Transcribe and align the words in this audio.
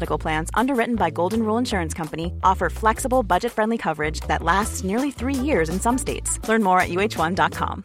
Medical 0.00 0.18
plans 0.18 0.48
underwritten 0.54 0.96
by 0.96 1.10
Golden 1.10 1.42
Rule 1.42 1.58
Insurance 1.58 1.92
Company 1.92 2.32
offer 2.42 2.70
flexible, 2.70 3.22
budget-friendly 3.22 3.76
coverage 3.76 4.20
that 4.28 4.42
lasts 4.42 4.82
nearly 4.82 5.10
three 5.10 5.34
years 5.34 5.68
in 5.68 5.78
some 5.78 5.98
states. 5.98 6.38
Learn 6.48 6.62
more 6.62 6.80
at 6.80 6.88
uh1.com. 6.88 7.84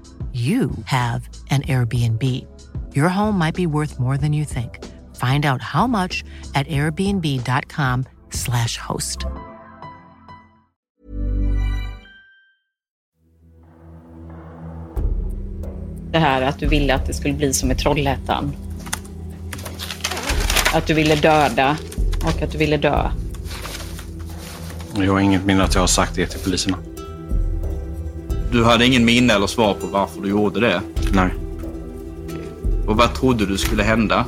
you 0.33 0.71
have 0.85 1.27
an 1.49 1.63
Airbnb. 1.63 2.23
Your 2.95 3.09
home 3.09 3.37
might 3.37 3.55
be 3.55 3.67
worth 3.67 3.99
more 3.99 4.17
than 4.17 4.31
you 4.31 4.45
think. 4.45 4.79
Find 5.17 5.45
out 5.45 5.61
how 5.61 5.87
much 5.87 6.23
at 6.55 6.67
airbnb.com/slash 6.67 8.77
host. 8.77 9.25
Det 16.11 16.19
här 16.19 16.41
att 16.41 16.59
du 16.59 16.67
ville 16.67 16.95
att 16.95 17.05
det 17.05 17.13
skulle 17.13 17.33
bli 17.33 17.53
som 17.53 17.71
i 17.71 17.75
Trollhättan. 17.75 18.55
Att 20.73 20.87
du 20.87 20.93
ville 20.93 21.15
döda 21.15 21.77
och 22.23 22.41
att 22.41 22.51
du 22.51 22.57
ville 22.57 22.77
dö. 22.77 23.11
Jag 24.95 25.13
har 25.13 25.19
inget 25.19 25.45
minne 25.45 25.63
att 25.63 25.73
jag 25.73 25.81
har 25.81 25.87
sagt 25.87 26.15
det 26.15 26.27
till 26.27 26.39
poliserna. 26.39 26.77
Du 28.51 28.63
hade 28.63 28.85
ingen 28.85 29.05
minne 29.05 29.33
eller 29.33 29.47
svar 29.47 29.73
på 29.73 29.87
varför 29.87 30.21
du 30.21 30.29
gjorde 30.29 30.59
det? 30.59 30.81
Nej. 31.13 31.29
Och 32.87 32.97
vad 32.97 33.13
trodde 33.13 33.45
du 33.45 33.57
skulle 33.57 33.83
hända? 33.83 34.25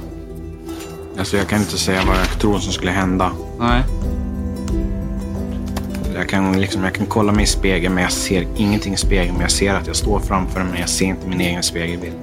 Alltså 1.20 1.38
jag 1.38 1.48
kan 1.48 1.60
inte 1.60 1.78
säga 1.78 2.02
vad 2.08 2.18
jag 2.18 2.40
tror 2.40 2.60
som 2.60 2.74
skulle 2.74 2.92
hända. 2.92 3.32
Nej. 3.60 3.84
Jag 6.16 6.30
kan, 6.30 6.62
liksom, 6.62 6.84
jag 6.84 6.94
kan 6.94 7.06
kolla 7.06 7.32
mig 7.32 7.44
i 7.44 7.48
spegeln 7.48 7.94
men 7.94 8.04
jag 8.04 8.12
ser 8.12 8.48
ingenting 8.58 8.94
i 8.94 8.98
spegeln. 8.98 9.34
Men 9.34 9.42
jag 9.42 9.52
ser 9.52 9.74
att 9.74 9.88
jag 9.88 9.96
står 9.96 10.20
framför 10.20 10.64
men 10.64 10.80
jag 10.80 10.90
ser 10.90 11.06
inte 11.06 11.28
min 11.28 11.42
egen 11.42 11.64
spegelbild. 11.64 12.16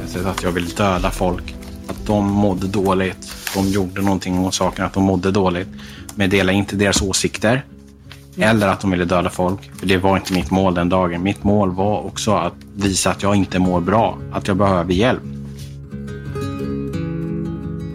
Jag 0.00 0.08
ser 0.08 0.28
att 0.28 0.42
jag 0.42 0.52
vill 0.52 0.68
döda 0.68 1.10
folk. 1.10 1.54
Att 1.88 2.06
de 2.06 2.30
mådde 2.30 2.66
dåligt. 2.66 3.32
De 3.54 3.68
gjorde 3.68 4.02
någonting 4.02 4.38
åt 4.38 4.54
saken, 4.54 4.84
att 4.84 4.94
de 4.94 5.02
mådde 5.02 5.30
dåligt. 5.30 5.68
Men 6.14 6.24
jag 6.24 6.30
delar 6.30 6.52
inte 6.52 6.76
deras 6.76 7.02
åsikter. 7.02 7.64
Eller 8.38 8.68
att 8.68 8.80
de 8.80 8.90
ville 8.90 9.04
döda 9.04 9.30
folk. 9.30 9.70
För 9.76 9.86
det 9.86 9.96
var 9.96 10.16
inte 10.16 10.32
mitt 10.32 10.50
mål 10.50 10.74
den 10.74 10.88
dagen. 10.88 11.22
Mitt 11.22 11.44
mål 11.44 11.70
var 11.70 12.06
också 12.06 12.32
att 12.32 12.54
visa 12.76 13.10
att 13.10 13.22
jag 13.22 13.36
inte 13.36 13.58
mår 13.58 13.80
bra. 13.80 14.18
Att 14.32 14.48
jag 14.48 14.56
behöver 14.56 14.92
hjälp. 14.92 15.22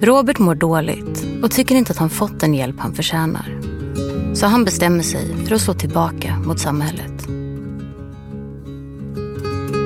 Robert 0.02 0.40
mår 0.40 0.56
dåligt 0.56 1.26
och 1.44 1.52
tycker 1.52 1.76
inte 1.76 1.92
att 1.92 1.98
han 1.98 2.10
fått 2.10 2.40
den 2.40 2.54
hjälp 2.54 2.76
han 2.80 2.94
förtjänar. 2.94 3.60
Så 4.34 4.46
han 4.46 4.66
bestämmer 4.66 5.04
sig 5.04 5.46
för 5.46 5.56
att 5.56 5.62
slå 5.62 5.74
tillbaka 5.74 6.36
mot 6.46 6.60
samhället. 6.60 7.28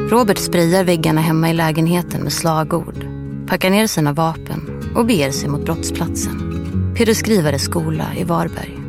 Robert 0.10 0.38
sprayar 0.38 0.84
väggarna 0.84 1.22
hemma 1.22 1.50
i 1.50 1.54
lägenheten 1.54 2.22
med 2.22 2.34
slagord, 2.34 3.06
packar 3.48 3.70
ner 3.70 3.88
sina 3.88 4.14
vapen 4.14 4.92
och 4.96 5.06
beger 5.06 5.32
sig 5.32 5.50
mot 5.50 5.66
brottsplatsen. 5.66 6.94
Peter 6.98 7.14
Skrivares 7.14 7.64
skola 7.64 8.06
i 8.18 8.24
Varberg 8.24 8.83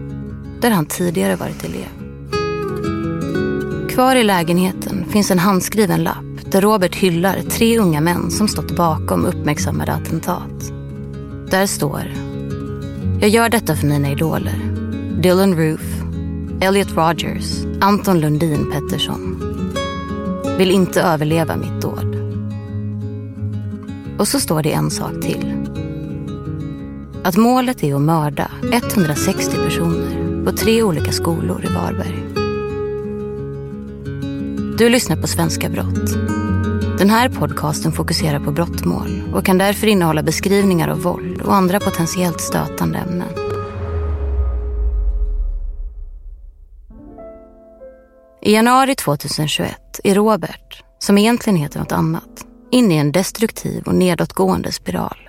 där 0.60 0.70
han 0.70 0.87
tidigare 0.87 1.37
varit 1.37 1.65
elev. 1.65 2.04
Kvar 3.88 4.16
i 4.16 4.25
lägenheten 4.25 5.04
finns 5.10 5.31
en 5.31 5.38
handskriven 5.38 6.03
lapp 6.03 6.25
där 6.54 6.60
Robert 6.60 6.94
hyllar 6.94 7.41
tre 7.50 7.78
unga 7.78 8.00
män 8.00 8.31
som 8.31 8.48
stått 8.48 8.76
bakom 8.76 9.25
uppmärksammade 9.26 9.92
attentat. 9.92 10.72
Där 11.50 11.66
står 11.66 12.12
Jag 13.20 13.31
gör 13.31 13.48
detta 13.48 13.76
för 13.76 13.87
mina 13.87 14.10
idoler. 14.10 14.59
Dylan 15.22 15.54
Roof, 15.54 16.03
Elliot 16.60 16.97
Rogers, 16.97 17.65
Anton 17.81 18.21
Lundin 18.21 18.72
Pettersson. 18.72 19.41
Vill 20.59 20.71
inte 20.71 21.03
överleva 21.03 21.56
mitt 21.56 21.82
dåd. 21.82 22.16
Och 24.19 24.28
så 24.28 24.41
står 24.41 24.62
det 24.62 24.72
en 24.72 24.91
sak 24.91 25.21
till. 25.22 25.54
Att 27.25 27.36
målet 27.36 27.82
är 27.82 27.94
att 27.94 28.00
mörda 28.00 28.50
160 28.72 29.56
personer 29.56 30.24
på 30.44 30.53
tre 30.53 30.82
olika 30.82 31.12
skolor 31.12 31.65
i 31.65 31.75
Varberg. 31.75 32.25
Du 34.78 34.88
lyssnar 34.88 35.16
på 35.16 35.27
Svenska 35.27 35.69
brott. 35.69 36.12
Den 36.99 37.10
här 37.10 37.28
podcasten 37.28 37.93
fokuserar 37.93 38.41
på 38.41 38.50
brottmål 38.53 39.22
och 39.34 39.44
kan 39.44 39.59
därför 39.59 39.87
innehålla 39.87 40.22
beskrivningar 40.22 40.88
av 40.88 41.00
våld 41.00 41.41
och 41.43 41.54
andra 41.54 41.81
potentiellt 41.81 42.41
stötande 42.41 42.99
ämnen. 42.99 43.28
I 48.43 48.53
januari 48.53 48.94
2021 48.94 50.00
är 50.04 50.15
Robert, 50.15 50.84
som 50.99 51.19
egentligen 51.19 51.56
heter 51.56 51.78
något 51.78 51.93
annat, 51.93 52.47
inne 52.71 52.94
i 52.94 52.99
en 52.99 53.12
destruktiv 53.12 53.83
och 53.87 53.94
nedåtgående 53.94 54.72
spiral. 54.72 55.24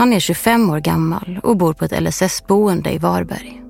Han 0.00 0.12
är 0.12 0.20
25 0.20 0.70
år 0.70 0.78
gammal 0.78 1.40
och 1.42 1.56
bor 1.56 1.72
på 1.72 1.84
ett 1.84 2.02
LSS-boende 2.02 2.92
i 2.92 2.98
Varberg. 2.98 3.62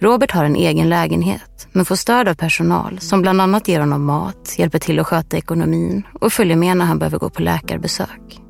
Robert 0.00 0.30
har 0.30 0.44
en 0.44 0.56
egen 0.56 0.88
lägenhet 0.88 1.68
men 1.72 1.84
får 1.84 1.96
stöd 1.96 2.28
av 2.28 2.34
personal 2.34 3.00
som 3.00 3.22
bland 3.22 3.40
annat 3.40 3.68
ger 3.68 3.80
honom 3.80 4.04
mat, 4.04 4.54
hjälper 4.58 4.78
till 4.78 4.98
att 4.98 5.06
sköta 5.06 5.36
ekonomin 5.36 6.02
och 6.20 6.32
följer 6.32 6.56
med 6.56 6.76
när 6.76 6.84
han 6.84 6.98
behöver 6.98 7.18
gå 7.18 7.30
på 7.30 7.42
läkarbesök. 7.42 8.40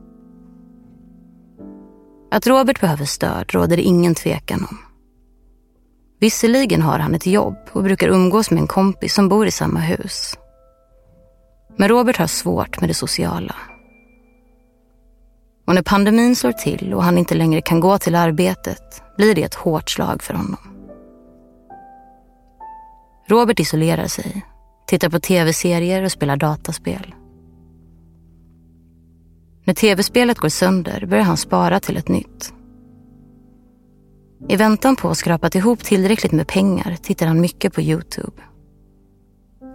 Att 2.31 2.47
Robert 2.47 2.81
behöver 2.81 3.05
stöd 3.05 3.53
råder 3.53 3.77
det 3.77 3.83
ingen 3.83 4.15
tvekan 4.15 4.67
om. 4.71 4.79
Visserligen 6.21 6.83
har 6.83 6.99
han 6.99 7.15
ett 7.15 7.27
jobb 7.27 7.57
och 7.73 7.83
brukar 7.83 8.09
umgås 8.09 8.51
med 8.51 8.61
en 8.61 8.67
kompis 8.67 9.15
som 9.15 9.29
bor 9.29 9.47
i 9.47 9.51
samma 9.51 9.81
hus. 9.81 10.35
Men 11.77 11.89
Robert 11.89 12.17
har 12.17 12.27
svårt 12.27 12.81
med 12.81 12.91
det 12.91 12.95
sociala 12.95 13.55
och 15.69 15.75
när 15.75 15.83
pandemin 15.83 16.37
slår 16.37 16.53
till 16.53 16.95
och 16.95 17.05
han 17.05 17.19
inte 17.19 17.35
längre 17.35 17.61
kan 17.61 17.81
gå 17.81 17.99
till 17.99 18.15
arbetet 18.15 19.03
blir 19.17 19.35
det 19.35 19.43
ett 19.43 19.55
hårt 19.55 19.91
slag 19.91 20.23
för 20.23 20.35
honom. 20.35 20.59
Robert 23.27 23.61
isolerar 23.61 24.07
sig, 24.07 24.47
tittar 24.87 25.09
på 25.09 25.21
tv-serier 25.21 26.03
och 26.03 26.13
spelar 26.13 26.37
dataspel. 26.37 27.15
När 29.65 29.75
tv-spelet 29.75 30.39
går 30.39 30.49
sönder 30.49 31.07
börjar 31.07 31.25
han 31.25 31.37
spara 31.37 31.81
till 31.81 31.97
ett 31.97 32.09
nytt. 32.09 32.53
I 34.49 34.57
väntan 34.57 34.97
på 34.97 35.09
att 35.09 35.11
ha 35.11 35.15
skrapat 35.15 35.55
ihop 35.55 35.85
tillräckligt 35.85 36.33
med 36.33 36.49
pengar 36.49 36.97
tittar 37.03 37.27
han 37.27 37.41
mycket 37.41 37.75
på 37.75 37.81
Youtube. 37.81 38.43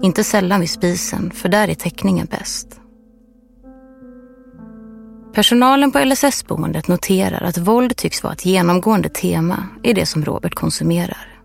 Inte 0.02 0.24
sällan 0.24 0.60
vid 0.60 0.70
spisen, 0.70 1.32
för 1.32 1.50
där 1.50 1.68
är 1.68 1.76
täckningen 1.76 2.28
bäst. 2.32 2.80
Personalen 5.34 5.92
på 5.92 6.00
LSS-boendet 6.00 6.88
noterar 6.88 7.42
att 7.42 7.58
våld 7.58 7.98
tycks 7.98 8.24
vara 8.24 8.34
ett 8.34 8.46
genomgående 8.46 9.10
tema 9.10 9.68
i 9.84 9.94
det 9.94 10.06
som 10.06 10.26
Robert 10.26 10.56
konsumerar. 10.56 11.42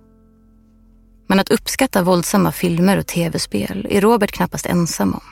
Men 1.26 1.40
att 1.40 1.50
uppskatta 1.50 2.02
våldsamma 2.02 2.52
filmer 2.52 2.96
och 2.96 3.06
tv-spel 3.06 3.86
är 3.90 4.00
Robert 4.00 4.32
knappast 4.32 4.66
ensam 4.66 5.14
om. 5.14 5.22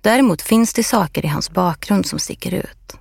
Däremot 0.00 0.42
finns 0.42 0.74
det 0.74 0.84
saker 0.84 1.24
i 1.24 1.28
hans 1.28 1.50
bakgrund 1.50 2.06
som 2.06 2.18
sticker 2.18 2.54
ut. 2.54 2.96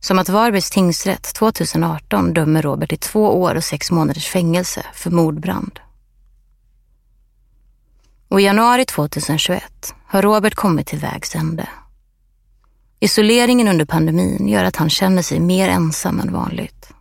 Som 0.00 0.18
att 0.18 0.28
Varbergs 0.28 0.70
tingsrätt 0.70 1.34
2018 1.34 2.32
dömer 2.34 2.62
Robert 2.62 2.88
till 2.88 2.98
två 2.98 3.42
år 3.42 3.54
och 3.54 3.64
sex 3.64 3.90
månaders 3.90 4.28
fängelse 4.28 4.86
för 4.94 5.10
mordbrand. 5.10 5.80
Och 8.28 8.40
i 8.40 8.44
januari 8.44 8.84
2021 8.84 9.94
har 10.06 10.22
Robert 10.22 10.54
kommit 10.54 10.86
till 10.86 10.98
vägs 10.98 11.34
ände. 11.34 11.68
Isoleringen 13.04 13.68
under 13.68 13.84
pandemin 13.84 14.48
gör 14.48 14.64
att 14.64 14.76
han 14.76 14.90
känner 14.90 15.22
sig 15.22 15.40
mer 15.40 15.68
ensam 15.68 16.20
än 16.20 16.32
vanligt. 16.32 16.92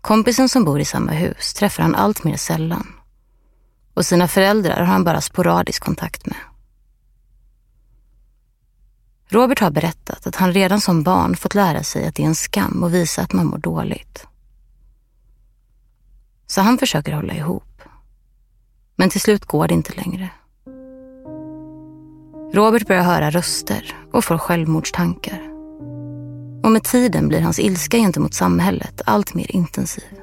Kompisen 0.00 0.48
som 0.48 0.64
bor 0.64 0.80
i 0.80 0.84
samma 0.84 1.12
hus 1.12 1.54
träffar 1.54 1.82
han 1.82 1.94
allt 1.94 2.24
mer 2.24 2.36
sällan. 2.36 2.86
Och 3.94 4.06
sina 4.06 4.28
föräldrar 4.28 4.76
har 4.76 4.84
han 4.84 5.04
bara 5.04 5.20
sporadisk 5.20 5.82
kontakt 5.82 6.26
med. 6.26 6.36
Robert 9.28 9.60
har 9.60 9.70
berättat 9.70 10.26
att 10.26 10.36
han 10.36 10.52
redan 10.52 10.80
som 10.80 11.02
barn 11.02 11.36
fått 11.36 11.54
lära 11.54 11.82
sig 11.82 12.06
att 12.06 12.14
det 12.14 12.22
är 12.22 12.26
en 12.26 12.34
skam 12.34 12.84
att 12.84 12.92
visa 12.92 13.22
att 13.22 13.32
man 13.32 13.46
mår 13.46 13.58
dåligt. 13.58 14.26
Så 16.46 16.60
han 16.60 16.78
försöker 16.78 17.12
hålla 17.12 17.34
ihop. 17.34 17.82
Men 18.96 19.10
till 19.10 19.20
slut 19.20 19.44
går 19.44 19.68
det 19.68 19.74
inte 19.74 19.92
längre. 19.92 20.30
Robert 22.54 22.86
börjar 22.86 23.02
höra 23.02 23.30
röster 23.30 23.96
och 24.12 24.24
får 24.24 24.38
självmordstankar. 24.38 25.40
Och 26.62 26.72
med 26.72 26.84
tiden 26.84 27.28
blir 27.28 27.40
hans 27.40 27.58
ilska 27.58 27.96
gentemot 27.96 28.34
samhället 28.34 29.02
allt 29.04 29.34
mer 29.34 29.56
intensiv. 29.56 30.20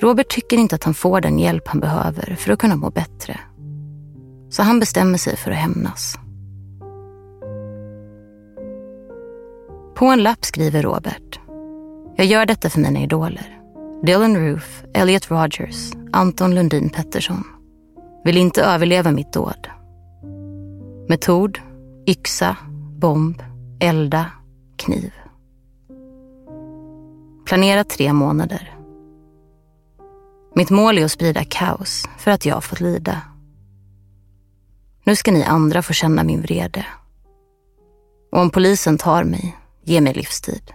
Robert 0.00 0.28
tycker 0.28 0.56
inte 0.56 0.74
att 0.74 0.84
han 0.84 0.94
får 0.94 1.20
den 1.20 1.38
hjälp 1.38 1.68
han 1.68 1.80
behöver 1.80 2.36
för 2.38 2.52
att 2.52 2.58
kunna 2.58 2.76
må 2.76 2.90
bättre. 2.90 3.40
Så 4.50 4.62
han 4.62 4.80
bestämmer 4.80 5.18
sig 5.18 5.36
för 5.36 5.50
att 5.50 5.56
hämnas. 5.56 6.18
På 9.94 10.06
en 10.06 10.22
lapp 10.22 10.44
skriver 10.44 10.82
Robert. 10.82 11.40
Jag 12.16 12.26
gör 12.26 12.46
detta 12.46 12.70
för 12.70 12.80
mina 12.80 13.00
idoler. 13.00 13.58
Dylan 14.06 14.36
Roof, 14.36 14.82
Elliot 14.94 15.30
Rogers, 15.30 15.92
Anton 16.12 16.54
Lundin 16.54 16.90
Pettersson. 16.90 17.44
Vill 18.24 18.36
inte 18.36 18.62
överleva 18.62 19.10
mitt 19.10 19.32
dåd. 19.32 19.68
Metod, 21.08 21.58
yxa, 22.06 22.56
bomb, 22.98 23.42
elda, 23.80 24.30
kniv. 24.76 25.12
Planerat 27.46 27.88
tre 27.88 28.12
månader. 28.12 28.76
Mitt 30.54 30.70
mål 30.70 30.98
är 30.98 31.04
att 31.04 31.12
sprida 31.12 31.44
kaos 31.44 32.08
för 32.18 32.30
att 32.30 32.46
jag 32.46 32.64
fått 32.64 32.80
lida. 32.80 33.20
Nu 35.04 35.16
ska 35.16 35.32
ni 35.32 35.44
andra 35.44 35.82
få 35.82 35.92
känna 35.92 36.24
min 36.24 36.42
vrede. 36.42 36.86
Och 38.32 38.40
om 38.40 38.50
polisen 38.50 38.98
tar 38.98 39.24
mig, 39.24 39.56
ge 39.84 40.00
mig 40.00 40.14
livstid. 40.14 40.72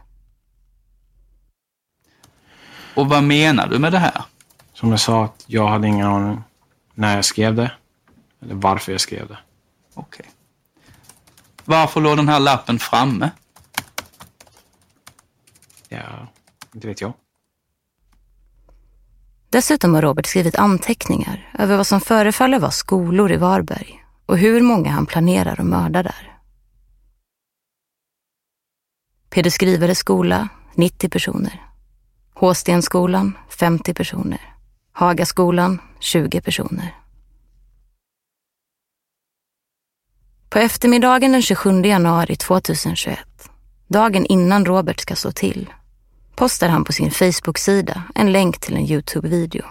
Och 2.96 3.10
vad 3.10 3.24
menar 3.24 3.68
du 3.68 3.80
med 3.80 3.92
det 3.92 4.00
här? 4.00 4.22
Som 4.74 4.90
jag 4.90 5.00
sa, 5.00 5.26
att 5.26 5.44
jag 5.48 5.68
hade 5.68 5.88
ingen 5.88 6.08
aning 6.08 6.44
när 6.98 7.16
jag 7.16 7.26
skrev 7.26 7.56
det. 7.56 7.72
Eller 8.42 8.56
varför 8.56 8.92
jag 8.92 9.02
skrev 9.02 9.28
det. 9.28 9.38
Okej. 9.94 10.20
Okay. 10.20 10.32
Varför 11.66 12.02
låg 12.02 12.18
den 12.18 12.30
här 12.30 12.40
lappen 12.40 12.80
framme? 12.80 13.32
Ja, 15.90 16.28
inte 16.74 16.88
vet 16.88 17.02
jag. 17.02 17.14
Dessutom 19.50 19.94
har 19.94 20.02
Robert 20.02 20.26
skrivit 20.26 20.56
anteckningar 20.56 21.52
över 21.60 21.78
vad 21.78 21.88
som 21.88 22.02
förefaller 22.02 22.60
vara 22.60 22.72
skolor 22.72 23.32
i 23.32 23.38
Varberg 23.38 24.06
och 24.26 24.38
hur 24.38 24.62
många 24.62 24.92
han 24.92 25.06
planerar 25.06 25.60
att 25.60 25.66
mörda 25.66 26.04
där. 26.04 26.38
Peder 29.30 29.50
Skrivares 29.50 29.98
skola, 29.98 30.50
90 30.74 31.10
personer. 31.10 31.64
Håstenskolan, 32.34 33.38
50 33.50 33.94
personer. 33.94 34.56
Hagaskolan, 34.92 35.80
20 36.00 36.42
personer. 36.42 36.96
På 40.50 40.60
eftermiddagen 40.60 41.32
den 41.32 41.42
27 41.42 41.82
januari 41.82 42.36
2021, 42.36 43.20
dagen 43.88 44.26
innan 44.26 44.66
Robert 44.66 45.00
ska 45.00 45.16
slå 45.16 45.32
till, 45.32 45.74
postar 46.36 46.70
han 46.70 46.84
på 46.84 46.94
sin 46.94 47.12
Facebook-sida 47.12 48.04
en 48.16 48.32
länk 48.32 48.60
till 48.60 48.76
en 48.76 48.86
Youtube-video. 48.86 49.66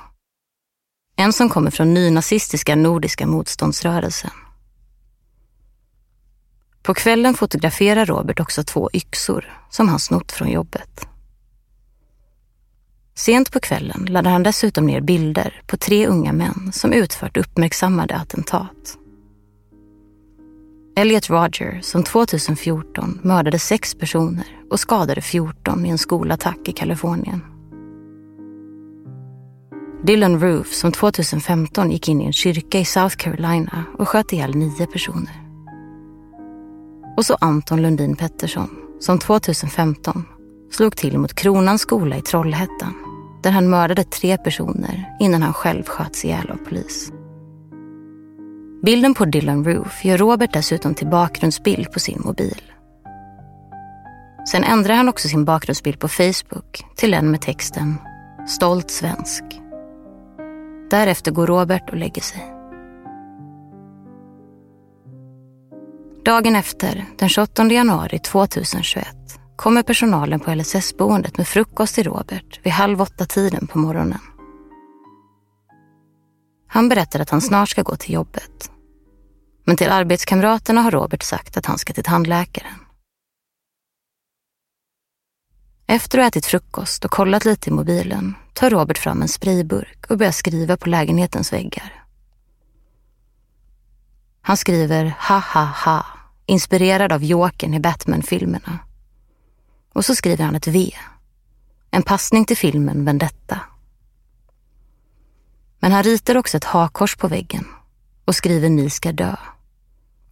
En 1.16 1.32
som 1.32 1.48
kommer 1.48 1.70
från 1.70 1.94
nynazistiska 1.94 2.76
Nordiska 2.76 3.26
motståndsrörelsen. 3.26 4.30
På 6.82 6.94
kvällen 6.94 7.34
fotograferar 7.34 8.06
Robert 8.06 8.40
också 8.40 8.64
två 8.64 8.90
yxor 8.92 9.60
som 9.70 9.88
han 9.88 9.98
snott 9.98 10.32
från 10.32 10.50
jobbet. 10.50 11.08
Sent 13.18 13.52
på 13.52 13.60
kvällen 13.60 14.06
laddar 14.08 14.30
han 14.30 14.42
dessutom 14.42 14.86
ner 14.86 15.00
bilder 15.00 15.62
på 15.66 15.76
tre 15.76 16.06
unga 16.06 16.32
män 16.32 16.70
som 16.72 16.92
utfört 16.92 17.36
uppmärksammade 17.36 18.16
attentat. 18.16 18.98
Elliot 20.96 21.30
Roger, 21.30 21.80
som 21.82 22.02
2014 22.02 23.20
mördade 23.22 23.58
sex 23.58 23.94
personer 23.94 24.46
och 24.70 24.80
skadade 24.80 25.20
14 25.20 25.86
i 25.86 25.88
en 25.88 25.98
skolattack 25.98 26.68
i 26.68 26.72
Kalifornien. 26.72 27.44
Dylan 30.06 30.40
Roof, 30.40 30.72
som 30.72 30.92
2015 30.92 31.90
gick 31.90 32.08
in 32.08 32.20
i 32.20 32.24
en 32.24 32.32
kyrka 32.32 32.78
i 32.78 32.84
South 32.84 33.16
Carolina 33.16 33.84
och 33.98 34.08
sköt 34.08 34.32
ihjäl 34.32 34.54
nio 34.54 34.86
personer. 34.86 35.42
Och 37.16 37.26
så 37.26 37.36
Anton 37.40 37.82
Lundin 37.82 38.16
Pettersson, 38.16 38.70
som 39.00 39.18
2015 39.18 40.24
slog 40.70 40.96
till 40.96 41.18
mot 41.18 41.34
Kronans 41.34 41.82
skola 41.82 42.16
i 42.16 42.22
Trollhättan 42.22 43.05
där 43.46 43.50
han 43.52 43.70
mördade 43.70 44.04
tre 44.04 44.38
personer 44.38 45.16
innan 45.20 45.42
han 45.42 45.52
själv 45.52 45.84
sköts 45.84 46.24
ihjäl 46.24 46.50
av 46.50 46.56
polis. 46.56 47.12
Bilden 48.82 49.14
på 49.14 49.24
Dylan 49.24 49.64
Roof 49.64 50.04
gör 50.04 50.18
Robert 50.18 50.52
dessutom 50.52 50.94
till 50.94 51.06
bakgrundsbild 51.06 51.92
på 51.92 52.00
sin 52.00 52.20
mobil. 52.24 52.62
Sen 54.48 54.64
ändrar 54.64 54.94
han 54.94 55.08
också 55.08 55.28
sin 55.28 55.44
bakgrundsbild 55.44 56.00
på 56.00 56.08
Facebook 56.08 56.84
till 56.96 57.14
en 57.14 57.30
med 57.30 57.40
texten 57.40 57.94
“Stolt 58.48 58.90
svensk”. 58.90 59.44
Därefter 60.90 61.30
går 61.32 61.46
Robert 61.46 61.90
och 61.90 61.96
lägger 61.96 62.22
sig. 62.22 62.52
Dagen 66.24 66.56
efter, 66.56 67.04
den 67.18 67.28
28 67.28 67.64
januari 67.64 68.18
2021, 68.18 69.06
kommer 69.56 69.82
personalen 69.82 70.40
på 70.40 70.54
LSS-boendet 70.54 71.38
med 71.38 71.48
frukost 71.48 71.94
till 71.94 72.04
Robert 72.04 72.60
vid 72.62 72.72
halv 72.72 73.02
åtta-tiden 73.02 73.66
på 73.66 73.78
morgonen. 73.78 74.20
Han 76.68 76.88
berättar 76.88 77.20
att 77.20 77.30
han 77.30 77.40
snart 77.40 77.68
ska 77.68 77.82
gå 77.82 77.96
till 77.96 78.14
jobbet. 78.14 78.70
Men 79.64 79.76
till 79.76 79.90
arbetskamraterna 79.90 80.80
har 80.80 80.90
Robert 80.90 81.22
sagt 81.22 81.56
att 81.56 81.66
han 81.66 81.78
ska 81.78 81.92
till 81.92 82.04
tandläkaren. 82.04 82.74
Efter 85.86 86.18
att 86.18 86.22
ha 86.22 86.28
ätit 86.28 86.46
frukost 86.46 87.04
och 87.04 87.10
kollat 87.10 87.44
lite 87.44 87.70
i 87.70 87.72
mobilen 87.72 88.34
tar 88.54 88.70
Robert 88.70 88.98
fram 88.98 89.22
en 89.22 89.28
sprayburk 89.28 90.06
och 90.08 90.18
börjar 90.18 90.32
skriva 90.32 90.76
på 90.76 90.88
lägenhetens 90.88 91.52
väggar. 91.52 92.04
Han 94.40 94.56
skriver 94.56 95.14
ha 95.28 95.38
ha 95.38 95.64
ha, 95.64 96.06
inspirerad 96.46 97.12
av 97.12 97.24
Jokern 97.24 97.74
i 97.74 97.80
Batman-filmerna 97.80 98.78
och 99.96 100.04
så 100.04 100.14
skriver 100.14 100.44
han 100.44 100.54
ett 100.54 100.66
V. 100.66 100.92
En 101.90 102.02
passning 102.02 102.44
till 102.44 102.56
filmen 102.56 103.04
Vendetta. 103.04 103.60
Men 105.78 105.92
han 105.92 106.02
ritar 106.02 106.36
också 106.36 106.56
ett 106.56 106.64
hakkors 106.64 107.16
på 107.16 107.28
väggen 107.28 107.66
och 108.24 108.34
skriver 108.34 108.68
Ni 108.68 108.90
ska 108.90 109.12
dö. 109.12 109.36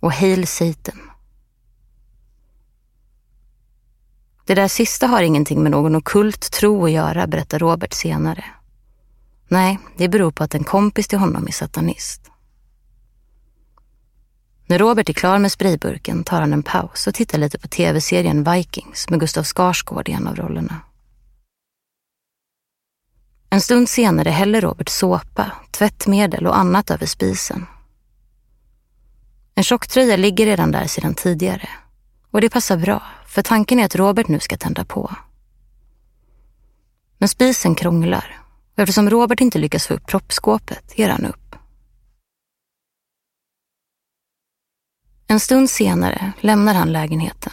Och 0.00 0.12
Hail 0.12 0.46
Satan. 0.46 1.10
Det 4.46 4.54
där 4.54 4.68
sista 4.68 5.06
har 5.06 5.22
ingenting 5.22 5.62
med 5.62 5.72
någon 5.72 5.96
okult 5.96 6.52
tro 6.52 6.84
att 6.84 6.90
göra, 6.90 7.26
berättar 7.26 7.58
Robert 7.58 7.92
senare. 7.92 8.44
Nej, 9.48 9.78
det 9.96 10.08
beror 10.08 10.30
på 10.30 10.44
att 10.44 10.54
en 10.54 10.64
kompis 10.64 11.08
till 11.08 11.18
honom 11.18 11.46
är 11.46 11.52
satanist. 11.52 12.30
När 14.66 14.78
Robert 14.78 15.08
är 15.08 15.12
klar 15.12 15.38
med 15.38 15.52
sprayburken 15.52 16.24
tar 16.24 16.40
han 16.40 16.52
en 16.52 16.62
paus 16.62 17.06
och 17.06 17.14
tittar 17.14 17.38
lite 17.38 17.58
på 17.58 17.68
tv-serien 17.68 18.44
Vikings 18.44 19.10
med 19.10 19.20
Gustav 19.20 19.44
Skarsgård 19.44 20.08
i 20.08 20.12
en 20.12 20.26
av 20.26 20.36
rollerna. 20.36 20.80
En 23.50 23.60
stund 23.60 23.88
senare 23.88 24.30
häller 24.30 24.60
Robert 24.60 24.88
såpa, 24.88 25.52
tvättmedel 25.70 26.46
och 26.46 26.58
annat 26.58 26.90
över 26.90 27.06
spisen. 27.06 27.66
En 29.54 29.64
tjocktröja 29.64 30.16
ligger 30.16 30.46
redan 30.46 30.72
där 30.72 30.86
sedan 30.86 31.14
tidigare 31.14 31.68
och 32.30 32.40
det 32.40 32.50
passar 32.50 32.76
bra 32.76 33.02
för 33.26 33.42
tanken 33.42 33.80
är 33.80 33.84
att 33.84 33.96
Robert 33.96 34.28
nu 34.28 34.40
ska 34.40 34.56
tända 34.56 34.84
på. 34.84 35.14
Men 37.18 37.28
spisen 37.28 37.74
krånglar 37.74 38.40
och 38.74 38.78
eftersom 38.78 39.10
Robert 39.10 39.40
inte 39.40 39.58
lyckas 39.58 39.86
få 39.86 39.94
upp 39.94 40.06
proppskåpet 40.06 40.98
ger 40.98 41.08
han 41.08 41.26
upp. 41.26 41.43
En 45.34 45.40
stund 45.40 45.70
senare 45.70 46.32
lämnar 46.40 46.74
han 46.74 46.92
lägenheten. 46.92 47.52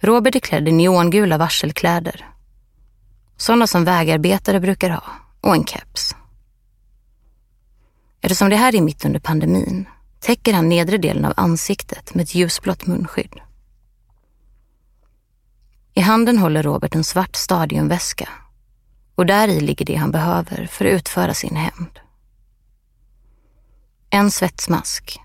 Robert 0.00 0.34
är 0.34 0.40
klädd 0.40 0.68
i 0.68 0.72
neongula 0.72 1.38
varselkläder. 1.38 2.30
Sådana 3.36 3.66
som 3.66 3.84
vägarbetare 3.84 4.60
brukar 4.60 4.90
ha 4.90 5.02
och 5.40 5.54
en 5.54 5.64
keps. 5.64 6.16
Eftersom 8.20 8.50
det 8.50 8.56
här 8.56 8.74
är 8.74 8.80
mitt 8.80 9.04
under 9.04 9.20
pandemin 9.20 9.88
täcker 10.20 10.52
han 10.52 10.68
nedre 10.68 10.98
delen 10.98 11.24
av 11.24 11.32
ansiktet 11.36 12.14
med 12.14 12.22
ett 12.22 12.34
ljusblått 12.34 12.86
munskydd. 12.86 13.40
I 15.94 16.00
handen 16.00 16.38
håller 16.38 16.62
Robert 16.62 16.94
en 16.94 17.04
svart 17.04 17.36
stadionväska 17.36 18.28
och 19.14 19.26
där 19.26 19.48
i 19.48 19.60
ligger 19.60 19.86
det 19.86 19.96
han 19.96 20.10
behöver 20.10 20.66
för 20.66 20.84
att 20.84 20.92
utföra 20.92 21.34
sin 21.34 21.56
hämnd. 21.56 21.98
En 24.10 24.30
svetsmask, 24.30 25.20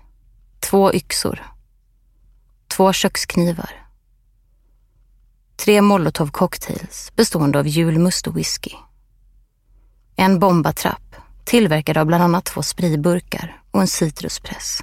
två 0.62 0.92
yxor, 0.94 1.42
två 2.68 2.92
köksknivar, 2.92 3.86
tre 5.56 5.82
molotovcocktails 5.82 7.12
bestående 7.16 7.58
av 7.58 7.66
julmust 7.68 8.26
och 8.26 8.36
whisky, 8.36 8.70
en 10.16 10.38
bombatrapp 10.38 11.16
tillverkad 11.44 11.96
av 11.96 12.06
bland 12.06 12.24
annat 12.24 12.44
två 12.44 12.62
sprayburkar 12.62 13.62
och 13.70 13.80
en 13.80 13.88
citruspress. 13.88 14.82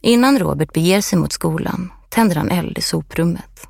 Innan 0.00 0.38
Robert 0.38 0.72
beger 0.72 1.00
sig 1.00 1.18
mot 1.18 1.32
skolan 1.32 1.92
tänder 2.08 2.36
han 2.36 2.50
eld 2.50 2.78
i 2.78 2.82
soprummet. 2.82 3.68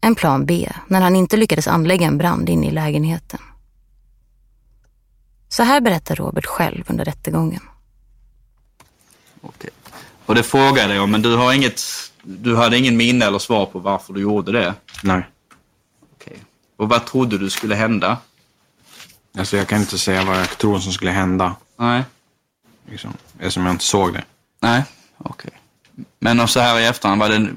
En 0.00 0.14
plan 0.14 0.46
B 0.46 0.72
när 0.88 1.00
han 1.00 1.16
inte 1.16 1.36
lyckades 1.36 1.68
anlägga 1.68 2.06
en 2.06 2.18
brand 2.18 2.48
inne 2.48 2.66
i 2.66 2.70
lägenheten. 2.70 3.40
Så 5.48 5.62
här 5.62 5.80
berättar 5.80 6.16
Robert 6.16 6.46
själv 6.46 6.84
under 6.88 7.04
rättegången. 7.04 7.67
Okej. 9.42 9.70
Och 10.26 10.34
det 10.34 10.42
frågade 10.42 10.94
jag, 10.94 11.08
men 11.08 11.22
du 11.22 11.36
har 11.36 11.52
inget... 11.52 11.82
Du 12.22 12.56
hade 12.56 12.78
ingen 12.78 12.96
minne 12.96 13.24
eller 13.26 13.38
svar 13.38 13.66
på 13.66 13.78
varför 13.78 14.12
du 14.12 14.20
gjorde 14.20 14.52
det? 14.52 14.74
Nej. 15.02 15.28
Okej. 16.16 16.38
Och 16.76 16.88
vad 16.88 17.06
trodde 17.06 17.38
du 17.38 17.50
skulle 17.50 17.74
hända? 17.74 18.16
Alltså 19.38 19.56
jag 19.56 19.68
kan 19.68 19.80
inte 19.80 19.98
säga 19.98 20.24
vad 20.24 20.40
jag 20.40 20.58
tror 20.58 20.78
som 20.78 20.92
skulle 20.92 21.10
hända. 21.10 21.56
Nej. 21.76 22.04
Liksom, 22.90 23.12
eftersom 23.38 23.66
jag 23.66 23.74
inte 23.74 23.84
såg 23.84 24.12
det. 24.12 24.24
Nej, 24.60 24.84
okej. 25.18 25.50
Men 26.18 26.48
så 26.48 26.60
här 26.60 26.80
i 26.80 26.86
efterhand, 26.86 27.20
var 27.20 27.28
det, 27.28 27.48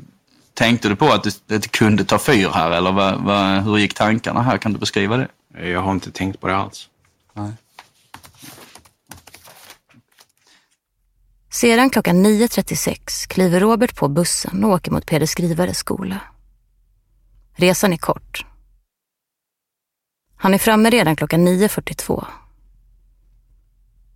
tänkte 0.53 0.89
du 0.89 0.95
på 0.95 1.09
att 1.09 1.23
det, 1.23 1.41
det 1.47 1.71
kunde 1.71 2.03
ta 2.05 2.19
fyr 2.19 2.49
här 2.53 2.71
eller 2.71 2.91
vad, 2.91 3.21
vad, 3.21 3.63
hur 3.63 3.77
gick 3.77 3.93
tankarna 3.93 4.41
här? 4.41 4.57
Kan 4.57 4.73
du 4.73 4.79
beskriva 4.79 5.17
det? 5.17 5.27
Jag 5.71 5.81
har 5.81 5.91
inte 5.91 6.11
tänkt 6.11 6.41
på 6.41 6.47
det 6.47 6.55
alls. 6.55 6.89
Nej. 7.33 7.51
Sedan 11.53 11.89
klockan 11.89 12.25
9.36 12.25 13.27
kliver 13.27 13.59
Robert 13.59 13.95
på 13.95 14.07
bussen 14.07 14.63
och 14.63 14.69
åker 14.69 14.91
mot 14.91 15.05
Peder 15.05 15.25
Skrivares 15.25 15.77
skola. 15.77 16.19
Resan 17.53 17.93
är 17.93 17.97
kort. 17.97 18.45
Han 20.35 20.53
är 20.53 20.57
framme 20.57 20.89
redan 20.89 21.15
klockan 21.15 21.47
9.42. 21.47 22.25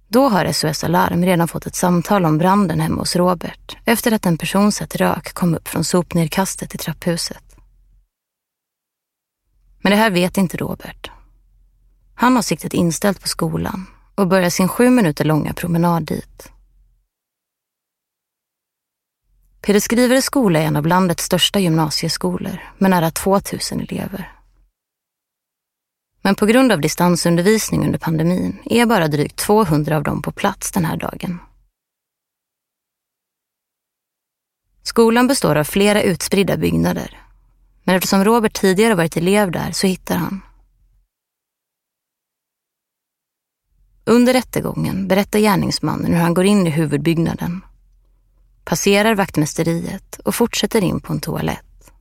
Då 0.07 0.29
har 0.29 0.51
SOS 0.51 0.83
Alarm 0.83 1.25
redan 1.25 1.47
fått 1.47 1.65
ett 1.65 1.75
samtal 1.75 2.25
om 2.25 2.37
branden 2.37 2.79
hemma 2.79 3.01
hos 3.01 3.15
Robert 3.15 3.77
efter 3.85 4.11
att 4.11 4.25
en 4.25 4.37
person 4.37 4.71
sett 4.71 4.95
rök 4.95 5.33
komma 5.33 5.57
upp 5.57 5.67
från 5.67 5.83
sopnedkastet 5.83 6.75
i 6.75 6.77
trapphuset. 6.77 7.55
Men 9.81 9.89
det 9.89 9.97
här 9.97 10.11
vet 10.11 10.37
inte 10.37 10.57
Robert. 10.57 11.11
Han 12.15 12.35
har 12.35 12.41
siktet 12.41 12.73
inställt 12.73 13.21
på 13.21 13.27
skolan 13.27 13.85
och 14.15 14.27
börjar 14.27 14.49
sin 14.49 14.67
sju 14.67 14.89
minuter 14.89 15.25
långa 15.25 15.53
promenad 15.53 16.03
dit. 16.03 16.51
Peder 19.65 19.79
Skrivares 19.79 20.25
skola 20.25 20.59
är 20.59 20.65
en 20.65 20.75
av 20.75 20.87
landets 20.87 21.23
största 21.23 21.59
gymnasieskolor 21.59 22.59
med 22.77 22.91
nära 22.91 23.11
2000 23.11 23.79
elever. 23.79 24.31
Men 26.21 26.35
på 26.35 26.45
grund 26.45 26.71
av 26.71 26.81
distansundervisning 26.81 27.85
under 27.85 27.99
pandemin 27.99 28.59
är 28.65 28.85
bara 28.85 29.07
drygt 29.07 29.35
200 29.35 29.97
av 29.97 30.03
dem 30.03 30.21
på 30.21 30.31
plats 30.31 30.71
den 30.71 30.85
här 30.85 30.97
dagen. 30.97 31.39
Skolan 34.83 35.27
består 35.27 35.55
av 35.55 35.63
flera 35.63 36.01
utspridda 36.01 36.57
byggnader. 36.57 37.21
Men 37.83 37.95
eftersom 37.95 38.25
Robert 38.25 38.53
tidigare 38.53 38.95
varit 38.95 39.17
elev 39.17 39.51
där 39.51 39.71
så 39.71 39.87
hittar 39.87 40.15
han. 40.15 40.41
Under 44.05 44.33
rättegången 44.33 45.07
berättar 45.07 45.39
gärningsmannen 45.39 46.13
hur 46.13 46.21
han 46.21 46.33
går 46.33 46.45
in 46.45 46.67
i 46.67 46.69
huvudbyggnaden 46.69 47.61
passerar 48.65 49.15
vaktmästeriet 49.15 50.19
och 50.19 50.35
fortsätter 50.35 50.83
in 50.83 50.99
på 50.99 51.13
en 51.13 51.19
toalett. 51.19 51.91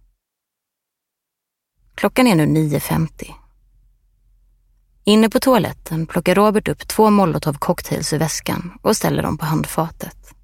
Klockan 1.94 2.26
är 2.26 2.34
nu 2.34 2.46
9.50. 2.46 3.30
Inne 5.04 5.28
på 5.30 5.40
toaletten 5.40 6.06
plockar 6.06 6.34
Robert 6.34 6.68
upp 6.68 6.88
två 6.88 7.10
molotovcocktails 7.10 8.12
ur 8.12 8.18
väskan 8.18 8.78
och 8.82 8.96
ställer 8.96 9.22
dem 9.22 9.38
på 9.38 9.44
handfatet. 9.44 10.34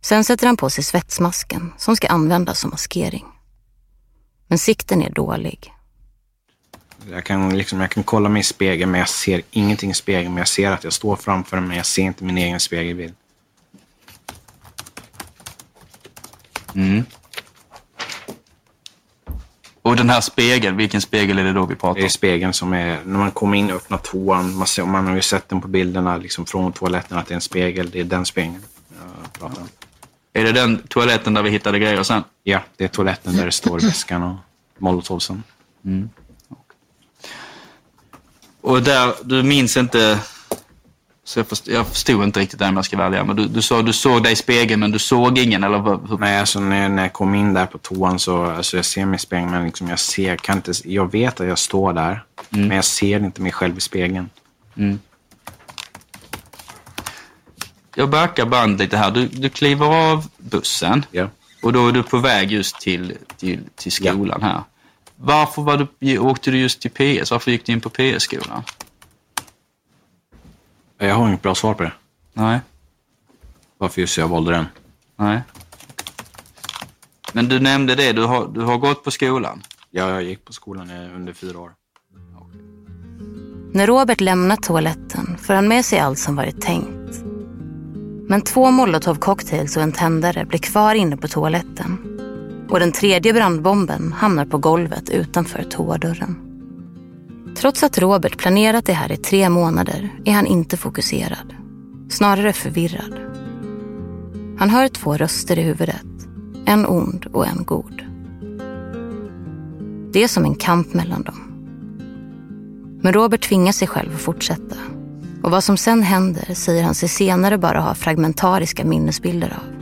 Sen 0.00 0.24
sätter 0.24 0.46
han 0.46 0.56
på 0.56 0.70
sig 0.70 0.84
svetsmasken 0.84 1.72
som 1.78 1.96
ska 1.96 2.08
användas 2.08 2.60
som 2.60 2.70
maskering. 2.70 3.24
Men 4.48 4.58
sikten 4.58 5.02
är 5.02 5.10
dålig. 5.10 5.72
Jag 7.10 7.24
kan, 7.24 7.58
liksom, 7.58 7.80
jag 7.80 7.90
kan 7.90 8.02
kolla 8.02 8.28
mig 8.28 8.40
i 8.40 8.44
spegeln 8.44 8.90
men 8.90 8.98
jag 8.98 9.08
ser 9.08 9.42
ingenting 9.50 9.90
i 9.90 9.94
spegeln. 9.94 10.34
Men 10.34 10.38
jag 10.38 10.48
ser 10.48 10.70
att 10.70 10.84
jag 10.84 10.92
står 10.92 11.16
framför 11.16 11.56
den 11.56 11.68
men 11.68 11.76
jag 11.76 11.86
ser 11.86 12.02
inte 12.02 12.24
min 12.24 12.38
egen 12.38 12.60
spegelbild. 12.60 13.14
Mm. 16.74 17.04
Och 19.82 19.96
den 19.96 20.10
här 20.10 20.20
spegeln, 20.20 20.76
vilken 20.76 21.00
spegel 21.00 21.38
är 21.38 21.44
det 21.44 21.52
då 21.52 21.66
vi 21.66 21.74
pratar 21.74 21.88
om? 21.88 21.94
Det 21.94 22.04
är 22.04 22.08
spegeln 22.08 22.52
som 22.52 22.72
är, 22.72 23.00
när 23.04 23.18
man 23.18 23.30
kommer 23.30 23.56
in 23.56 23.70
och 23.70 23.76
öppnar 23.76 23.98
toan, 23.98 24.56
man, 24.56 24.66
ser, 24.66 24.84
man 24.84 25.06
har 25.06 25.14
ju 25.14 25.22
sett 25.22 25.48
den 25.48 25.60
på 25.60 25.68
bilderna 25.68 26.16
liksom 26.16 26.46
från 26.46 26.72
toaletten 26.72 27.18
att 27.18 27.26
det 27.26 27.32
är 27.32 27.36
en 27.36 27.40
spegel. 27.40 27.90
Det 27.90 28.00
är 28.00 28.04
den 28.04 28.26
spegeln 28.26 28.62
jag 29.22 29.32
pratar 29.32 29.62
om. 29.62 29.68
Är 30.32 30.44
det 30.44 30.52
den 30.52 30.78
toaletten 30.78 31.34
där 31.34 31.42
vi 31.42 31.50
hittade 31.50 31.78
grejer 31.78 32.02
sen? 32.02 32.22
Ja, 32.42 32.60
det 32.76 32.84
är 32.84 32.88
toaletten 32.88 33.36
där 33.36 33.46
det 33.46 33.52
står 33.52 33.80
väskan 33.80 34.22
och 34.22 34.36
molotovsen. 34.78 35.42
Mm. 35.84 36.10
Och 38.60 38.82
där, 38.82 39.14
du 39.22 39.42
minns 39.42 39.76
inte 39.76 40.18
så 41.30 41.38
jag 41.38 41.46
förstod, 41.46 41.74
jag 41.74 41.86
förstod 41.86 42.24
inte 42.24 42.40
riktigt 42.40 42.58
det 42.58 42.68
om 42.68 42.76
jag 42.76 42.84
ska 42.84 42.96
välja. 42.96 43.24
Men 43.24 43.36
du, 43.36 43.48
du 43.48 43.62
sa 43.62 43.82
du 43.82 43.92
såg 43.92 44.22
dig 44.22 44.32
i 44.32 44.36
spegeln 44.36 44.80
men 44.80 44.90
du 44.90 44.98
såg 44.98 45.38
ingen 45.38 45.64
eller? 45.64 46.18
Nej, 46.18 46.40
alltså 46.40 46.60
när, 46.60 46.88
när 46.88 47.02
jag 47.02 47.12
kom 47.12 47.34
in 47.34 47.54
där 47.54 47.66
på 47.66 47.78
toan 47.78 48.18
så 48.18 48.44
alltså 48.44 48.76
jag 48.76 48.84
ser 48.84 49.06
mig 49.06 49.16
i 49.16 49.18
spegeln 49.18 49.50
men 49.50 49.64
liksom 49.64 49.88
jag 49.88 49.98
ser, 49.98 50.36
kan 50.36 50.56
inte, 50.56 50.72
jag 50.84 51.12
vet 51.12 51.40
att 51.40 51.46
jag 51.46 51.58
står 51.58 51.92
där. 51.92 52.24
Mm. 52.50 52.68
Men 52.68 52.76
jag 52.76 52.84
ser 52.84 53.20
inte 53.20 53.42
mig 53.42 53.52
själv 53.52 53.78
i 53.78 53.80
spegeln. 53.80 54.30
Mm. 54.76 54.98
Jag 57.94 58.10
backar 58.10 58.46
band 58.46 58.78
lite 58.78 58.96
här. 58.96 59.10
Du, 59.10 59.26
du 59.26 59.48
kliver 59.48 59.86
av 59.86 60.28
bussen 60.38 61.04
ja. 61.10 61.28
och 61.62 61.72
då 61.72 61.88
är 61.88 61.92
du 61.92 62.02
på 62.02 62.18
väg 62.18 62.52
just 62.52 62.80
till, 62.80 63.16
till, 63.36 63.60
till 63.74 63.92
skolan 63.92 64.38
ja. 64.40 64.46
här. 64.46 64.62
Varför 65.16 65.62
var 65.62 65.88
du, 65.98 66.18
åkte 66.18 66.50
du 66.50 66.58
just 66.58 66.80
till 66.80 66.90
PS? 66.90 67.30
Varför 67.30 67.50
gick 67.50 67.66
du 67.66 67.72
in 67.72 67.80
på 67.80 67.90
PS-skolan? 67.90 68.62
Jag 71.02 71.14
har 71.14 71.28
inget 71.28 71.42
bra 71.42 71.54
svar 71.54 71.74
på 71.74 71.82
det. 71.82 71.92
Nej. 72.32 72.60
Varför 73.78 74.00
just 74.00 74.18
jag 74.18 74.28
valde 74.28 74.52
den. 74.52 74.66
Nej. 75.16 75.40
Men 77.32 77.48
du 77.48 77.60
nämnde 77.60 77.94
det, 77.94 78.12
du 78.12 78.24
har, 78.24 78.48
du 78.48 78.60
har 78.60 78.78
gått 78.78 79.04
på 79.04 79.10
skolan? 79.10 79.62
Ja, 79.90 80.10
jag 80.10 80.22
gick 80.22 80.44
på 80.44 80.52
skolan 80.52 80.90
under 80.90 81.32
fyra 81.32 81.58
år. 81.58 81.72
När 83.72 83.86
Robert 83.86 84.20
lämnar 84.20 84.56
toaletten 84.56 85.38
får 85.38 85.54
han 85.54 85.68
med 85.68 85.84
sig 85.84 85.98
allt 85.98 86.18
som 86.18 86.36
varit 86.36 86.60
tänkt. 86.60 87.24
Men 88.28 88.42
två 88.42 88.70
molotov 88.70 89.14
cocktails 89.14 89.76
och 89.76 89.82
en 89.82 89.92
tändare 89.92 90.44
blir 90.44 90.58
kvar 90.58 90.94
inne 90.94 91.16
på 91.16 91.28
toaletten. 91.28 91.98
Och 92.70 92.80
den 92.80 92.92
tredje 92.92 93.32
brandbomben 93.32 94.12
hamnar 94.12 94.44
på 94.44 94.58
golvet 94.58 95.10
utanför 95.10 95.62
toadörren. 95.62 96.49
Trots 97.60 97.82
att 97.82 97.98
Robert 97.98 98.38
planerat 98.38 98.84
det 98.84 98.92
här 98.92 99.12
i 99.12 99.16
tre 99.16 99.48
månader 99.48 100.10
är 100.24 100.32
han 100.32 100.46
inte 100.46 100.76
fokuserad. 100.76 101.54
snarare 102.08 102.52
förvirrad. 102.52 103.20
Han 104.58 104.70
hör 104.70 104.88
två 104.88 105.16
röster 105.16 105.58
i 105.58 105.62
huvudet, 105.62 106.06
en 106.66 106.86
ond 106.86 107.26
och 107.32 107.46
en 107.46 107.64
god. 107.64 108.02
Det 110.12 110.24
är 110.24 110.28
som 110.28 110.44
en 110.44 110.54
kamp 110.54 110.94
mellan 110.94 111.22
dem. 111.22 111.40
Men 113.02 113.12
Robert 113.12 113.48
tvingar 113.48 113.72
sig 113.72 113.88
själv 113.88 114.14
att 114.14 114.20
fortsätta. 114.20 114.76
Och 115.42 115.50
vad 115.50 115.64
som 115.64 115.76
sen 115.76 116.02
händer 116.02 116.54
säger 116.54 116.82
han 116.84 116.94
sig 116.94 117.08
senare 117.08 117.58
bara 117.58 117.80
ha 117.80 117.94
fragmentariska 117.94 118.84
minnesbilder 118.84 119.48
av. 119.48 119.74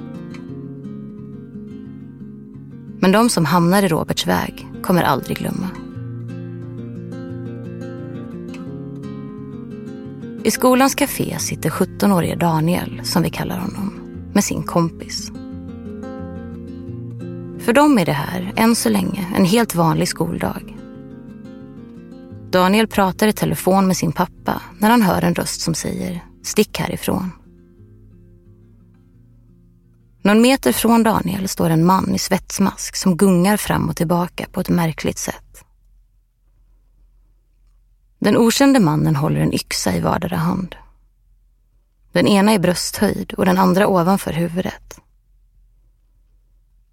Men 3.00 3.12
de 3.12 3.30
som 3.30 3.44
hamnar 3.44 3.82
i 3.82 3.88
Roberts 3.88 4.26
väg 4.26 4.66
kommer 4.82 5.02
aldrig 5.02 5.36
glömma. 5.36 5.68
I 10.48 10.50
skolans 10.50 10.94
café 10.94 11.38
sitter 11.38 11.70
17-årige 11.70 12.36
Daniel, 12.36 13.00
som 13.04 13.22
vi 13.22 13.30
kallar 13.30 13.58
honom, 13.58 14.00
med 14.32 14.44
sin 14.44 14.62
kompis. 14.62 15.30
För 17.58 17.72
dem 17.72 17.98
är 17.98 18.06
det 18.06 18.12
här, 18.12 18.52
än 18.56 18.74
så 18.74 18.88
länge, 18.88 19.26
en 19.36 19.44
helt 19.44 19.74
vanlig 19.74 20.08
skoldag. 20.08 20.76
Daniel 22.50 22.86
pratar 22.86 23.28
i 23.28 23.32
telefon 23.32 23.86
med 23.86 23.96
sin 23.96 24.12
pappa 24.12 24.62
när 24.78 24.90
han 24.90 25.02
hör 25.02 25.22
en 25.22 25.34
röst 25.34 25.60
som 25.60 25.74
säger 25.74 26.24
“stick 26.42 26.78
härifrån”. 26.78 27.30
Någon 30.22 30.40
meter 30.40 30.72
från 30.72 31.02
Daniel 31.02 31.48
står 31.48 31.70
en 31.70 31.86
man 31.86 32.14
i 32.14 32.18
svetsmask 32.18 32.96
som 32.96 33.16
gungar 33.16 33.56
fram 33.56 33.88
och 33.88 33.96
tillbaka 33.96 34.46
på 34.52 34.60
ett 34.60 34.68
märkligt 34.68 35.18
sätt. 35.18 35.47
Den 38.18 38.36
okände 38.36 38.80
mannen 38.80 39.16
håller 39.16 39.40
en 39.40 39.54
yxa 39.54 39.96
i 39.96 40.00
vardera 40.00 40.36
hand. 40.36 40.76
Den 42.12 42.26
ena 42.26 42.54
i 42.54 42.58
brösthöjd 42.58 43.32
och 43.32 43.44
den 43.44 43.58
andra 43.58 43.88
ovanför 43.88 44.32
huvudet. 44.32 45.00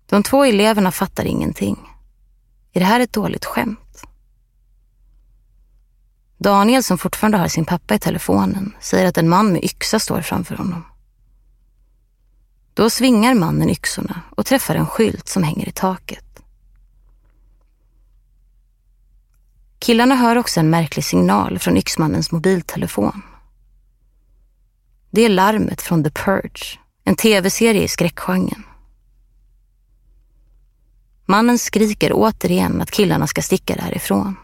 De 0.06 0.24
två 0.24 0.44
eleverna 0.44 0.92
fattar 0.92 1.26
ingenting. 1.26 1.78
Är 2.74 2.80
det 2.80 2.86
här 2.86 3.00
ett 3.00 3.14
dåligt 3.14 3.46
skämt? 3.46 4.04
Daniel, 6.38 6.84
som 6.84 6.98
fortfarande 6.98 7.38
har 7.38 7.48
sin 7.48 7.66
pappa 7.66 7.96
i 7.96 8.00
telefonen, 8.00 8.76
säger 8.82 9.08
att 9.08 9.18
en 9.18 9.30
man 9.30 9.54
med 9.54 9.64
yxa 9.64 10.00
står 10.00 10.22
framför 10.22 10.56
honom. 10.56 10.84
Då 12.74 12.90
svingar 12.90 13.34
mannen 13.34 13.70
yxorna 13.70 14.22
och 14.30 14.46
träffar 14.46 14.76
en 14.76 14.88
skylt 14.88 15.28
som 15.28 15.44
hänger 15.44 15.70
i 15.70 15.72
taket. 15.72 16.25
Killarna 19.80 20.16
hör 20.16 20.36
också 20.36 20.60
en 20.60 20.70
märklig 20.70 21.06
signal 21.06 21.60
från 21.60 21.78
yxmannens 21.78 22.32
mobiltelefon. 22.32 23.22
Det 25.12 25.22
är 25.22 25.30
larmet 25.30 25.82
från 25.82 26.04
The 26.04 26.10
Purge, 26.10 26.80
en 27.04 27.16
tv-serie 27.16 27.84
i 27.84 27.88
skräckgenren. 27.88 28.64
Mannen 31.26 31.60
skriker 31.60 32.12
återigen 32.14 32.82
att 32.82 32.92
killarna 32.92 33.28
ska 33.28 33.42
sticka 33.42 33.76
därifrån. 33.76 34.36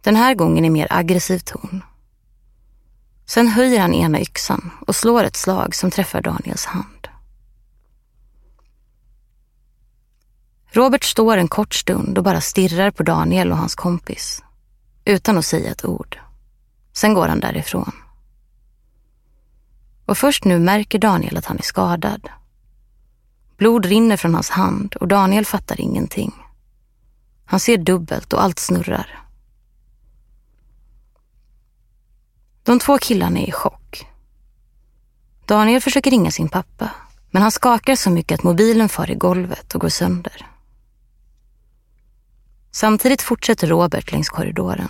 Den 0.00 0.16
här 0.16 0.34
gången 0.34 0.64
i 0.64 0.70
mer 0.70 0.86
aggressiv 0.90 1.38
ton. 1.38 1.82
Sen 3.26 3.48
höjer 3.48 3.80
han 3.80 3.94
ena 3.94 4.20
yxan 4.20 4.70
och 4.86 4.96
slår 4.96 5.24
ett 5.24 5.36
slag 5.36 5.74
som 5.74 5.90
träffar 5.90 6.20
Daniels 6.20 6.64
hand. 6.64 7.01
Robert 10.74 11.04
står 11.04 11.36
en 11.36 11.48
kort 11.48 11.74
stund 11.74 12.18
och 12.18 12.24
bara 12.24 12.40
stirrar 12.40 12.90
på 12.90 13.02
Daniel 13.02 13.52
och 13.52 13.58
hans 13.58 13.74
kompis. 13.74 14.42
Utan 15.04 15.38
att 15.38 15.46
säga 15.46 15.70
ett 15.70 15.84
ord. 15.84 16.18
Sen 16.92 17.14
går 17.14 17.28
han 17.28 17.40
därifrån. 17.40 17.92
Och 20.06 20.18
först 20.18 20.44
nu 20.44 20.58
märker 20.58 20.98
Daniel 20.98 21.36
att 21.36 21.44
han 21.44 21.58
är 21.58 21.62
skadad. 21.62 22.28
Blod 23.56 23.86
rinner 23.86 24.16
från 24.16 24.34
hans 24.34 24.50
hand 24.50 24.94
och 24.94 25.08
Daniel 25.08 25.46
fattar 25.46 25.80
ingenting. 25.80 26.32
Han 27.44 27.60
ser 27.60 27.78
dubbelt 27.78 28.32
och 28.32 28.42
allt 28.42 28.58
snurrar. 28.58 29.22
De 32.62 32.78
två 32.78 32.98
killarna 32.98 33.40
är 33.40 33.48
i 33.48 33.52
chock. 33.52 34.06
Daniel 35.46 35.80
försöker 35.80 36.10
ringa 36.10 36.30
sin 36.30 36.48
pappa, 36.48 36.90
men 37.30 37.42
han 37.42 37.50
skakar 37.50 37.96
så 37.96 38.10
mycket 38.10 38.38
att 38.38 38.44
mobilen 38.44 38.88
far 38.88 39.10
i 39.10 39.14
golvet 39.14 39.74
och 39.74 39.80
går 39.80 39.88
sönder. 39.88 40.51
Samtidigt 42.72 43.22
fortsätter 43.22 43.66
Robert 43.66 44.12
längs 44.12 44.28
korridoren. 44.28 44.88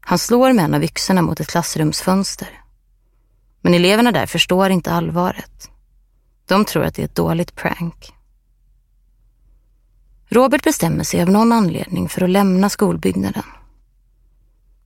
Han 0.00 0.18
slår 0.18 0.52
med 0.52 0.64
en 0.64 0.74
av 0.74 0.84
yxorna 0.84 1.22
mot 1.22 1.40
ett 1.40 1.48
klassrumsfönster. 1.48 2.60
Men 3.60 3.74
eleverna 3.74 4.12
där 4.12 4.26
förstår 4.26 4.70
inte 4.70 4.92
allvaret. 4.92 5.70
De 6.46 6.64
tror 6.64 6.84
att 6.84 6.94
det 6.94 7.02
är 7.02 7.06
ett 7.06 7.14
dåligt 7.14 7.54
prank. 7.54 8.12
Robert 10.28 10.62
bestämmer 10.62 11.04
sig 11.04 11.22
av 11.22 11.30
någon 11.30 11.52
anledning 11.52 12.08
för 12.08 12.22
att 12.24 12.30
lämna 12.30 12.68
skolbyggnaden. 12.68 13.44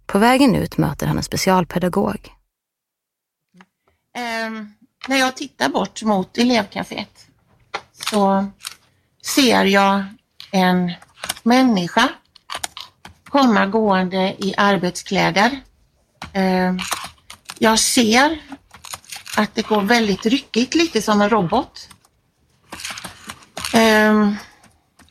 På 0.06 0.18
vägen 0.18 0.54
ut 0.54 0.78
möter 0.78 1.06
han 1.06 1.16
en 1.16 1.22
specialpedagog. 1.22 2.34
Um, 4.46 4.74
när 5.08 5.16
jag 5.16 5.36
tittar 5.36 5.68
bort 5.68 6.02
mot 6.02 6.38
elevkaféet 6.38 7.26
så 7.92 8.46
ser 9.22 9.64
jag 9.64 10.04
en 10.52 10.92
människa 11.48 12.08
komma 13.28 13.66
gående 13.66 14.34
i 14.38 14.54
arbetskläder. 14.56 15.50
Um, 16.34 16.78
jag 17.58 17.78
ser 17.78 18.38
att 19.36 19.54
det 19.54 19.68
går 19.68 19.82
väldigt 19.82 20.26
ryckigt, 20.26 20.74
lite 20.74 21.02
som 21.02 21.20
en 21.20 21.30
robot. 21.30 21.88
Um, 23.74 24.36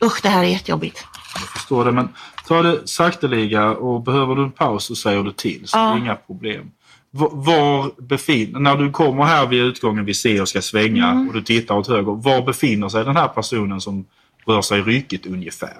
usch, 0.04 0.20
det 0.22 0.28
här 0.28 0.44
är 0.44 0.48
jättejobbigt. 0.48 1.04
Jag 1.34 1.48
förstår 1.48 1.84
det, 1.84 1.92
men 1.92 2.08
ta 2.46 2.62
det 2.62 2.88
sakteliga 2.88 3.70
och 3.70 4.02
behöver 4.02 4.34
du 4.34 4.42
en 4.42 4.52
paus 4.52 4.84
så 4.84 4.94
säger 4.94 5.22
du 5.22 5.32
till. 5.32 5.68
Så 5.68 5.78
ja. 5.78 5.98
inga 5.98 6.14
problem. 6.14 6.70
Var 7.10 8.02
befinner, 8.02 8.60
när 8.60 8.76
du 8.76 8.90
kommer 8.90 9.24
här 9.24 9.46
vid 9.46 9.62
utgången 9.62 10.04
vi 10.04 10.14
ser 10.14 10.42
och 10.42 10.48
ska 10.48 10.62
svänga 10.62 11.06
mm. 11.06 11.28
och 11.28 11.34
du 11.34 11.42
tittar 11.42 11.74
åt 11.74 11.88
höger, 11.88 12.12
var 12.12 12.42
befinner 12.42 12.88
sig 12.88 13.04
den 13.04 13.16
här 13.16 13.28
personen 13.28 13.80
som 13.80 14.04
rör 14.46 14.62
sig 14.62 14.82
ryckigt 14.82 15.26
ungefär? 15.26 15.76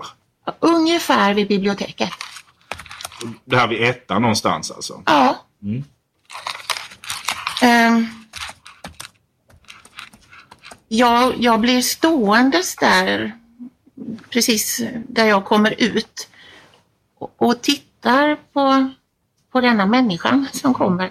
Ungefär 0.61 1.35
vid 1.35 1.49
biblioteket. 1.49 2.13
Det 3.45 3.57
här 3.57 3.69
vid 3.69 3.83
ettan 3.83 4.23
någonstans 4.23 4.71
alltså? 4.71 5.03
Ja. 5.07 5.47
Mm. 5.63 5.85
Um, 7.63 8.09
jag, 10.89 11.35
jag 11.39 11.61
blir 11.61 11.83
ståendes 11.83 12.77
där 12.77 13.33
precis 14.31 14.81
där 15.09 15.27
jag 15.27 15.45
kommer 15.45 15.75
ut 15.79 16.29
och, 17.19 17.35
och 17.37 17.63
tittar 17.63 18.37
på, 18.53 18.91
på 19.53 19.61
denna 19.61 19.87
människan 19.87 20.47
som 20.53 20.75
kommer. 20.75 21.11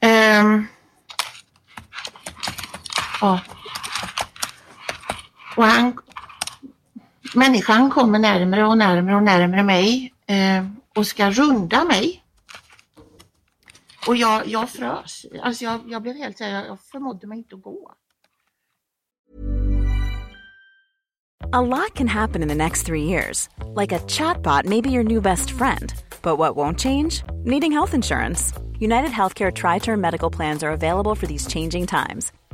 Mm. 0.00 0.46
Um, 0.46 0.66
ja. 3.20 3.40
Och 5.56 5.64
han, 5.64 5.98
människan 7.36 7.90
kommer 7.90 8.18
närmre 8.18 8.66
och 8.66 8.78
närmre 8.78 9.16
och 9.16 9.22
närmre 9.22 9.62
mig 9.62 10.12
eh, 10.26 10.66
och 10.96 11.06
ska 11.06 11.30
runda 11.30 11.84
mig. 11.84 12.22
Och 14.06 14.16
jag, 14.16 14.46
jag 14.46 14.70
frös. 14.70 15.26
Alltså 15.42 15.64
jag, 15.64 15.80
jag 15.86 16.02
blev 16.02 16.16
helt 16.16 16.40
jag, 16.40 16.66
jag 16.66 16.80
förmådde 16.80 17.26
mig 17.26 17.38
inte 17.38 17.54
att 17.54 17.62
gå. 17.62 17.94
A 21.52 21.60
lot 21.60 21.94
can 21.94 22.08
happen 22.08 22.42
in 22.42 22.48
the 22.48 22.54
next 22.54 22.86
three 22.86 23.02
years. 23.02 23.48
Like 23.74 23.92
a 23.92 23.98
chatbot 24.08 24.64
may 24.64 24.80
be 24.80 24.90
your 24.90 25.04
new 25.04 25.20
best 25.20 25.50
friend. 25.50 25.94
But 26.22 26.38
what 26.38 26.56
won't 26.56 26.78
change? 26.78 27.22
Needing 27.44 27.72
health 27.72 27.94
insurance. 27.94 28.52
United 28.80 29.10
Healthcare 29.10 29.52
Tri 29.52 29.78
Term 29.78 30.00
Medical 30.00 30.30
Plans 30.30 30.62
are 30.62 30.72
available 30.72 31.14
for 31.14 31.26
these 31.26 31.46
changing 31.46 31.86
times. 31.86 32.32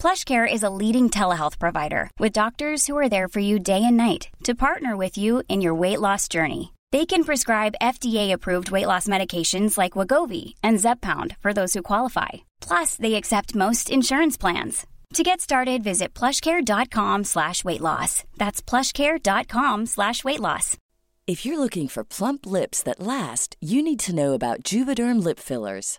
PlushCare 0.00 0.50
is 0.50 0.62
a 0.62 0.70
leading 0.70 1.10
telehealth 1.10 1.58
provider 1.58 2.10
with 2.20 2.32
doctors 2.32 2.86
who 2.86 2.96
are 2.96 3.08
there 3.08 3.26
for 3.28 3.40
you 3.40 3.58
day 3.58 3.82
and 3.84 3.96
night 3.96 4.28
to 4.44 4.54
partner 4.54 4.96
with 4.96 5.18
you 5.18 5.42
in 5.48 5.60
your 5.60 5.74
weight 5.74 6.00
loss 6.00 6.28
journey. 6.28 6.72
They 6.92 7.04
can 7.04 7.24
prescribe 7.24 7.74
FDA-approved 7.82 8.70
weight 8.70 8.86
loss 8.86 9.08
medications 9.08 9.76
like 9.76 9.92
Wagovi 9.92 10.54
and 10.62 10.78
Zepbound 10.78 11.36
for 11.40 11.52
those 11.52 11.74
who 11.74 11.82
qualify. 11.82 12.28
Plus, 12.60 12.96
they 12.96 13.14
accept 13.16 13.54
most 13.54 13.90
insurance 13.90 14.36
plans. 14.36 14.86
To 15.14 15.22
get 15.22 15.40
started, 15.40 15.82
visit 15.82 16.14
plushcare.com 16.14 17.24
slash 17.24 17.64
weight 17.64 17.80
loss. 17.80 18.24
That's 18.36 18.62
plushcare.com 18.62 19.86
slash 19.86 20.22
weight 20.22 20.40
loss. 20.40 20.76
If 21.26 21.44
you're 21.44 21.58
looking 21.58 21.88
for 21.88 22.04
plump 22.04 22.46
lips 22.46 22.82
that 22.84 23.00
last, 23.00 23.56
you 23.60 23.82
need 23.82 24.00
to 24.00 24.14
know 24.14 24.32
about 24.32 24.62
Juvederm 24.62 25.22
lip 25.22 25.38
fillers. 25.38 25.98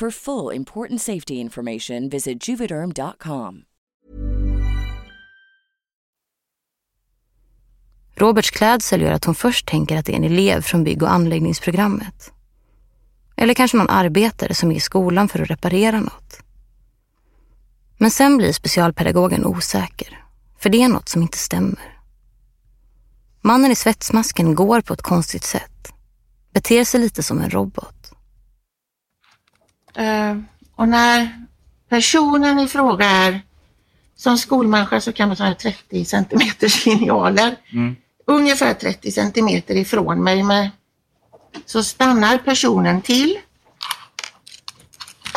For 0.00 0.10
full 0.10 0.56
important 0.56 1.02
safety 1.02 1.34
information, 1.34 2.08
visit 2.08 2.48
juvederm.com. 2.48 3.62
Roberts 8.14 8.50
klädsel 8.50 9.02
gör 9.02 9.12
att 9.12 9.24
hon 9.24 9.34
först 9.34 9.66
tänker 9.66 9.98
att 9.98 10.06
det 10.06 10.12
är 10.12 10.16
en 10.16 10.24
elev 10.24 10.60
från 10.60 10.84
bygg 10.84 11.02
och 11.02 11.12
anläggningsprogrammet. 11.12 12.32
Eller 13.36 13.54
kanske 13.54 13.76
någon 13.76 13.88
arbetare 13.88 14.54
som 14.54 14.70
är 14.70 14.74
i 14.74 14.80
skolan 14.80 15.28
för 15.28 15.42
att 15.42 15.50
reparera 15.50 16.00
något. 16.00 16.38
Men 17.96 18.10
sen 18.10 18.36
blir 18.36 18.52
specialpedagogen 18.52 19.44
osäker, 19.44 20.24
för 20.58 20.70
det 20.70 20.82
är 20.82 20.88
något 20.88 21.08
som 21.08 21.22
inte 21.22 21.38
stämmer. 21.38 22.00
Mannen 23.40 23.70
i 23.70 23.76
svetsmasken 23.76 24.54
går 24.54 24.80
på 24.80 24.94
ett 24.94 25.02
konstigt 25.02 25.44
sätt. 25.44 25.92
Beter 26.52 26.84
sig 26.84 27.00
lite 27.00 27.22
som 27.22 27.38
en 27.40 27.50
robot. 27.50 27.97
Eh, 29.94 30.36
och 30.76 30.88
när 30.88 31.46
personen 31.88 32.58
i 32.58 32.68
fråga 32.68 33.06
är 33.06 33.40
som 34.16 34.38
skolmänniska 34.38 35.00
så 35.00 35.12
kan 35.12 35.28
man 35.28 35.36
ta 35.36 35.54
30 35.54 36.04
centimeters 36.04 36.86
linjaler. 36.86 37.56
Mm. 37.72 37.96
Ungefär 38.26 38.74
30 38.74 39.12
centimeter 39.12 39.76
ifrån 39.76 40.24
mig. 40.24 40.42
Med, 40.42 40.70
så 41.66 41.82
stannar 41.82 42.38
personen 42.38 43.02
till. 43.02 43.38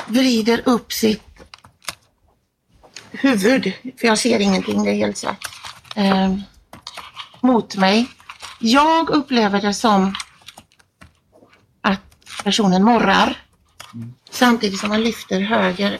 Vrider 0.07 0.61
upp 0.65 0.93
sitt 0.93 1.31
huvud, 3.11 3.73
för 3.97 4.07
jag 4.07 4.17
ser 4.17 4.39
ingenting, 4.39 4.83
det 4.83 4.91
är 4.91 4.95
helt 4.95 5.17
svart. 5.17 5.47
Eh, 5.95 6.35
mot 7.41 7.75
mig. 7.75 8.07
Jag 8.59 9.09
upplever 9.09 9.61
det 9.61 9.73
som 9.73 10.15
att 11.81 12.01
personen 12.43 12.83
morrar. 12.83 13.37
Samtidigt 14.41 14.79
som 14.79 14.89
man 14.89 15.03
lyfter 15.03 15.39
höger 15.39 15.99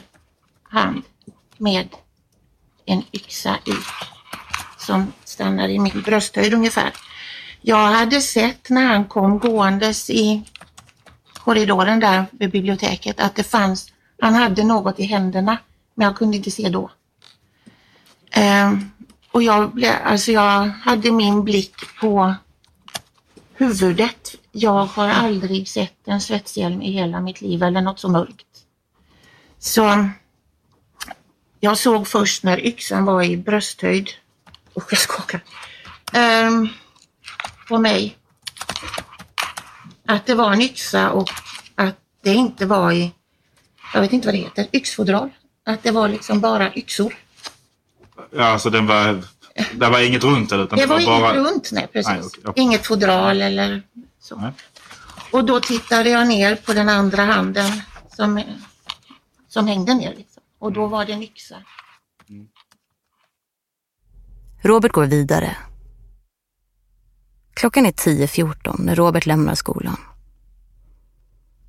hand 0.62 1.02
med 1.58 1.88
en 2.84 3.02
yxa 3.12 3.58
ut 3.66 3.86
som 4.78 5.12
stannar 5.24 5.68
i 5.68 5.78
min 5.78 6.02
brösthöjd 6.02 6.54
ungefär. 6.54 6.92
Jag 7.60 7.86
hade 7.86 8.20
sett 8.20 8.70
när 8.70 8.86
han 8.86 9.04
kom 9.04 9.38
gåendes 9.38 10.10
i 10.10 10.42
korridoren 11.34 12.00
där 12.00 12.24
vid 12.30 12.50
biblioteket 12.50 13.20
att 13.20 13.34
det 13.34 13.44
fanns, 13.44 13.92
han 14.20 14.34
hade 14.34 14.64
något 14.64 14.98
i 15.00 15.04
händerna 15.04 15.58
men 15.94 16.06
jag 16.06 16.16
kunde 16.16 16.36
inte 16.36 16.50
se 16.50 16.68
då. 16.68 16.90
Ehm, 18.30 18.90
och 19.32 19.42
jag, 19.42 19.74
blev, 19.74 19.94
alltså 20.04 20.32
jag 20.32 20.68
hade 20.68 21.10
min 21.10 21.44
blick 21.44 21.74
på 22.00 22.34
huvudet. 23.54 24.34
Jag 24.52 24.84
har 24.86 25.08
aldrig 25.08 25.68
sett 25.68 26.08
en 26.08 26.20
svetshjälm 26.20 26.82
i 26.82 26.92
hela 26.92 27.20
mitt 27.20 27.40
liv 27.40 27.62
eller 27.62 27.80
något 27.80 28.00
så 28.00 28.08
mörkt. 28.08 28.46
Så 29.58 30.08
jag 31.60 31.78
såg 31.78 32.08
först 32.08 32.42
när 32.42 32.66
yxan 32.66 33.04
var 33.04 33.22
i 33.22 33.36
brösthöjd, 33.36 34.08
och 34.74 34.84
jag 34.90 34.98
skakar, 34.98 35.40
um, 36.46 36.68
på 37.68 37.78
mig. 37.78 38.16
Att 40.06 40.26
det 40.26 40.34
var 40.34 40.52
en 40.52 40.60
yxa 40.60 41.10
och 41.10 41.30
att 41.74 41.96
det 42.22 42.34
inte 42.34 42.66
var 42.66 42.92
i, 42.92 43.12
jag 43.94 44.00
vet 44.00 44.12
inte 44.12 44.26
vad 44.28 44.34
det 44.34 44.40
heter, 44.40 44.66
yxfodral. 44.72 45.30
Att 45.64 45.82
det 45.82 45.90
var 45.90 46.08
liksom 46.08 46.40
bara 46.40 46.74
yxor. 46.74 47.14
Ja, 48.30 48.44
alltså 48.44 48.70
den 48.70 48.86
var, 48.86 49.24
det 49.72 49.88
var 49.88 50.00
inget 50.00 50.24
runt 50.24 50.52
eller? 50.52 50.64
Utan 50.64 50.78
det 50.78 50.86
var, 50.86 51.06
bara... 51.06 51.34
inget 51.34 51.52
runt, 51.52 51.72
nej 51.72 51.88
precis. 51.92 52.08
Nej, 52.08 52.20
okej, 52.20 52.42
okej. 52.46 52.62
Inget 52.62 52.86
fodral 52.86 53.42
eller 53.42 53.82
så. 54.20 54.36
Nej. 54.36 54.52
Och 55.32 55.44
då 55.44 55.60
tittade 55.60 56.10
jag 56.10 56.28
ner 56.28 56.56
på 56.56 56.72
den 56.72 56.88
andra 56.88 57.24
handen 57.24 57.82
som, 58.16 58.42
som 59.48 59.66
hängde 59.66 59.94
ner. 59.94 60.14
Liksom. 60.16 60.42
Och 60.58 60.72
då 60.72 60.86
var 60.86 61.04
det 61.04 61.12
en 61.12 61.22
yxa. 61.22 61.56
Robert 64.62 64.92
går 64.92 65.06
vidare. 65.06 65.56
Klockan 67.54 67.86
är 67.86 67.92
10.14 67.92 68.74
när 68.78 68.94
Robert 68.94 69.26
lämnar 69.26 69.54
skolan. 69.54 69.96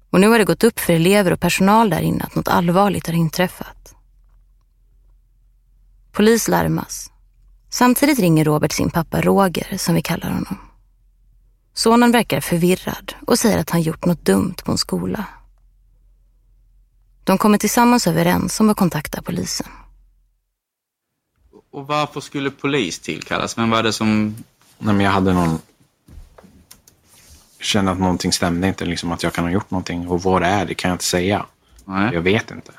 Och 0.10 0.19
nu 0.19 0.28
har 0.28 0.39
det 0.39 0.46
gått 0.46 0.63
upp 0.63 0.80
för 0.80 0.93
elever 0.93 1.34
och 1.34 1.39
personal 1.39 1.89
där 1.89 2.02
inne 2.02 2.24
att 2.24 2.36
något 2.36 2.48
allvarligt 2.48 3.08
har 3.08 3.13
inträffat. 3.13 3.96
Polis 6.12 6.48
larmas. 6.48 7.12
Samtidigt 7.74 8.20
ringer 8.20 8.46
Robert 8.46 8.72
sin 8.72 8.90
pappa 8.90 9.22
Roger, 9.22 9.78
som 9.78 9.96
vi 9.96 10.02
kallar 10.02 10.30
honom. 10.30 10.58
Sonen 11.74 12.12
verkar 12.12 12.42
förvirrad 12.42 13.16
och 13.28 13.40
säger 13.40 13.58
att 13.58 13.70
han 13.70 13.82
gjort 13.82 14.06
något 14.06 14.26
dumt 14.26 14.56
på 14.66 14.72
en 14.72 14.78
skola. 14.78 15.26
De 17.24 17.38
kommer 17.38 17.58
tillsammans 17.58 18.08
överens 18.08 18.60
om 18.60 18.70
att 18.70 18.78
kontakta 18.78 19.22
polisen. 19.22 19.68
Och 21.72 21.88
varför 21.88 22.22
skulle 22.22 22.52
polis 22.52 23.00
tillkallas? 23.00 23.58
Vem 23.58 23.70
var 23.70 23.84
det 23.84 23.94
som... 23.94 24.36
Nej, 24.78 24.96
men 24.96 25.06
jag 25.06 25.12
hade 25.12 25.34
någon... 25.34 25.60
Jag 27.58 27.66
kände 27.66 27.92
att 27.92 28.00
någonting 28.00 28.34
stämde 28.34 28.68
inte, 28.68 28.86
liksom 28.86 29.12
att 29.12 29.24
jag 29.24 29.34
kan 29.34 29.44
ha 29.44 29.52
gjort 29.52 29.72
någonting. 29.72 30.08
Och 30.08 30.24
vad 30.24 30.42
det 30.42 30.48
är, 30.48 30.66
det 30.66 30.74
kan 30.74 30.90
jag 30.90 30.96
inte 30.96 31.06
säga. 31.06 31.46
Nej. 31.86 32.14
Jag 32.14 32.22
vet 32.22 32.52
inte. 32.52 32.72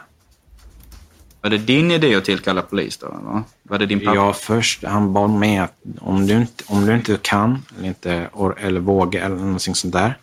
Var 1.44 1.50
det 1.50 1.58
din 1.58 1.90
idé 1.90 2.14
att 2.14 2.24
tillkalla 2.24 2.62
polis 2.62 2.98
då? 2.98 3.06
Eller? 3.06 3.42
Var 3.62 3.78
det 3.78 3.86
din 3.86 4.00
pappa? 4.00 4.14
Ja, 4.14 4.32
först, 4.32 4.84
han 4.84 5.12
bad 5.12 5.30
mig 5.30 5.58
att 5.58 5.74
om 6.00 6.26
du 6.26 6.34
inte, 6.34 6.64
om 6.66 6.86
du 6.86 6.94
inte 6.94 7.18
kan 7.22 7.62
eller, 7.78 7.88
inte, 7.88 8.28
or, 8.32 8.60
eller 8.60 8.80
vågar 8.80 9.24
eller 9.24 9.36
någonting 9.36 9.74
sånt 9.74 9.92
där, 9.92 10.18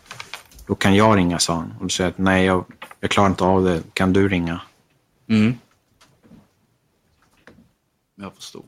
då 0.66 0.74
kan 0.74 0.94
jag 0.94 1.16
ringa, 1.16 1.38
sa 1.38 1.54
han. 1.54 1.74
Och 1.78 1.82
då 1.82 1.88
sa 1.88 2.02
jag 2.02 2.10
att 2.10 2.18
nej, 2.18 2.44
jag, 2.44 2.64
jag 3.00 3.10
klarar 3.10 3.28
inte 3.28 3.44
av 3.44 3.64
det. 3.64 3.82
Kan 3.92 4.12
du 4.12 4.28
ringa? 4.28 4.60
Mm. 5.28 5.54
Jag 8.16 8.34
förstår. 8.34 8.64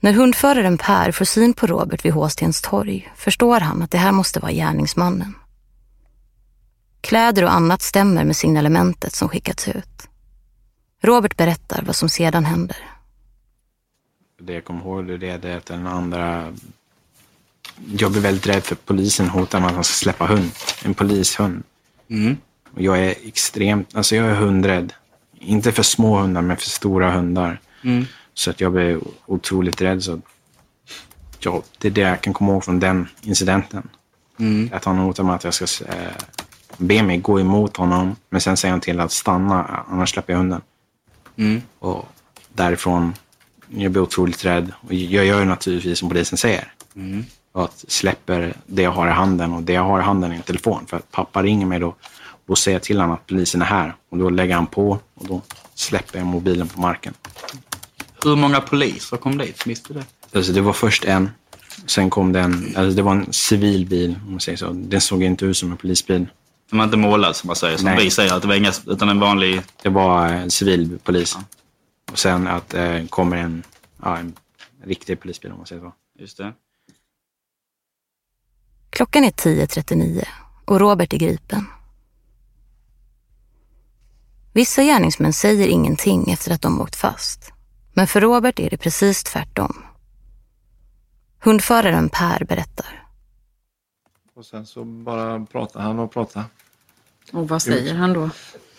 När 0.00 0.12
hundföraren 0.12 0.78
Per 0.78 1.12
får 1.12 1.24
syn 1.24 1.54
på 1.54 1.66
Robert 1.66 2.04
vid 2.04 2.12
Håstens 2.12 2.62
torg 2.62 3.12
förstår 3.16 3.60
han 3.60 3.82
att 3.82 3.90
det 3.90 3.98
här 3.98 4.12
måste 4.12 4.40
vara 4.40 4.52
gärningsmannen. 4.52 5.34
Kläder 7.00 7.44
och 7.44 7.52
annat 7.52 7.82
stämmer 7.82 8.24
med 8.24 8.36
signalementet 8.36 9.12
som 9.12 9.28
skickats 9.28 9.68
ut. 9.68 10.07
Robert 11.00 11.36
berättar 11.36 11.82
vad 11.86 11.96
som 11.96 12.08
sedan 12.08 12.44
händer. 12.44 12.76
Det 14.40 14.52
jag 14.52 14.64
kommer 14.64 14.80
ihåg 14.80 15.20
det 15.20 15.44
är 15.44 15.56
att 15.56 15.66
den 15.66 15.86
andra... 15.86 16.54
Jag 17.98 18.10
blev 18.10 18.22
väldigt 18.22 18.46
rädd 18.46 18.64
för 18.64 18.74
polisen 18.74 19.28
hotade 19.28 19.60
med 19.60 19.68
att 19.68 19.74
han 19.74 19.84
ska 19.84 19.94
släppa 19.94 20.26
hund. 20.26 20.50
En 20.84 20.94
polishund. 20.94 21.62
Mm. 22.08 22.36
Och 22.74 22.82
jag 22.82 22.98
är 22.98 23.14
extremt... 23.24 23.96
Alltså 23.96 24.16
jag 24.16 24.26
är 24.26 24.34
hundrädd. 24.34 24.92
Inte 25.40 25.72
för 25.72 25.82
små 25.82 26.18
hundar, 26.18 26.42
men 26.42 26.56
för 26.56 26.70
stora 26.70 27.10
hundar. 27.10 27.60
Mm. 27.84 28.04
Så 28.34 28.50
att 28.50 28.60
jag 28.60 28.72
blev 28.72 29.02
otroligt 29.26 29.80
rädd. 29.80 30.02
Så 30.02 30.20
ja, 31.38 31.62
det 31.78 31.88
är 31.88 31.92
det 31.92 32.00
jag 32.00 32.20
kan 32.20 32.32
komma 32.32 32.52
ihåg 32.52 32.64
från 32.64 32.80
den 32.80 33.08
incidenten. 33.22 33.88
Mm. 34.38 34.68
Jag 34.72 34.82
tar 34.82 34.90
emot 34.90 35.18
honom 35.18 35.34
att 35.34 35.44
jag 35.44 35.54
ska 35.54 35.84
eh, 35.84 36.12
be 36.76 37.02
mig 37.02 37.18
gå 37.18 37.40
emot 37.40 37.76
honom. 37.76 38.16
Men 38.30 38.40
sen 38.40 38.56
säger 38.56 38.72
han 38.72 38.80
till 38.80 39.00
att 39.00 39.12
stanna, 39.12 39.84
annars 39.88 40.10
släpper 40.10 40.32
jag 40.32 40.38
hunden. 40.38 40.60
Mm. 41.38 41.62
Och 41.78 42.08
därifrån, 42.54 43.14
jag 43.68 43.92
blir 43.92 44.02
otroligt 44.02 44.44
rädd. 44.44 44.72
Och 44.80 44.94
jag 44.94 45.26
gör 45.26 45.44
naturligtvis 45.44 45.98
som 45.98 46.08
polisen 46.08 46.38
säger. 46.38 46.72
Mm. 46.96 47.24
Och 47.52 47.64
att 47.64 47.84
släpper 47.88 48.54
det 48.66 48.82
jag 48.82 48.90
har 48.90 49.08
i 49.08 49.10
handen 49.10 49.52
och 49.52 49.62
det 49.62 49.72
jag 49.72 49.82
har 49.82 50.00
i 50.00 50.02
handen 50.02 50.32
är 50.32 50.36
en 50.36 50.42
telefon. 50.42 50.86
För 50.86 50.96
att 50.96 51.10
pappa 51.10 51.42
ringer 51.42 51.66
mig 51.66 51.78
då. 51.78 51.94
Då 52.46 52.56
säger 52.56 52.78
till 52.78 53.00
honom 53.00 53.14
att 53.14 53.26
polisen 53.26 53.62
är 53.62 53.66
här. 53.66 53.94
Och 54.10 54.18
då 54.18 54.30
lägger 54.30 54.54
han 54.54 54.66
på 54.66 54.98
och 55.14 55.26
då 55.26 55.42
släpper 55.74 56.18
jag 56.18 56.26
mobilen 56.26 56.68
på 56.68 56.80
marken. 56.80 57.14
Hur 58.24 58.36
många 58.36 58.60
poliser 58.60 59.16
kom 59.16 59.38
dit? 59.38 59.66
Visste 59.66 59.92
du 59.92 60.00
det? 60.00 60.38
Alltså 60.38 60.52
det 60.52 60.60
var 60.60 60.72
först 60.72 61.04
en. 61.04 61.30
Sen 61.86 62.10
kom 62.10 62.32
det 62.32 62.40
en, 62.40 62.72
alltså 62.76 62.96
det 62.96 63.02
var 63.02 63.12
en 63.12 63.32
civil 63.32 63.86
bil 63.86 64.18
om 64.26 64.30
man 64.30 64.40
säger 64.40 64.58
så. 64.58 64.70
Den 64.72 65.00
såg 65.00 65.22
inte 65.22 65.44
ut 65.44 65.56
som 65.56 65.70
en 65.70 65.76
polisbil. 65.76 66.26
Den 66.70 66.78
var 66.78 66.84
inte 66.84 66.96
målad 66.96 67.36
som 67.36 67.46
man 67.46 67.56
säger, 67.56 67.76
som 67.76 67.84
Nej. 67.84 68.04
vi 68.04 68.10
säger, 68.10 68.34
att 68.34 68.42
det 68.42 68.48
var 68.48 68.54
inga, 68.54 68.72
utan 68.86 69.08
en 69.08 69.20
vanlig... 69.20 69.62
Det 69.82 69.88
var 69.88 70.26
en 70.26 70.50
civil 70.50 70.98
polis. 71.04 71.38
Och 72.12 72.18
sen 72.18 72.46
att 72.46 72.74
eh, 72.74 73.06
kommer 73.06 73.36
en, 73.36 73.62
ja, 74.02 74.16
en 74.18 74.36
riktig 74.84 75.20
polisbil 75.20 75.50
om 75.50 75.56
man 75.56 75.66
säger 75.66 75.82
så. 75.82 75.92
Just 76.18 76.38
det. 76.38 76.52
Klockan 78.90 79.24
är 79.24 79.30
10.39 79.30 80.24
och 80.64 80.80
Robert 80.80 81.12
är 81.12 81.18
gripen. 81.18 81.66
Vissa 84.52 84.82
gärningsmän 84.82 85.32
säger 85.32 85.68
ingenting 85.68 86.30
efter 86.30 86.52
att 86.52 86.62
de 86.62 86.80
åkt 86.80 86.96
fast. 86.96 87.52
Men 87.92 88.06
för 88.06 88.20
Robert 88.20 88.58
är 88.58 88.70
det 88.70 88.76
precis 88.76 89.24
tvärtom. 89.24 89.84
Hundföraren 91.40 92.08
Per 92.08 92.44
berättar. 92.44 93.07
Och 94.38 94.46
sen 94.46 94.66
så 94.66 94.84
bara 94.84 95.46
pratade 95.52 95.84
han 95.84 95.98
och 95.98 96.12
pratade. 96.12 96.44
Och 97.32 97.48
vad 97.48 97.62
säger 97.62 97.94
han 97.94 98.12
då? 98.12 98.30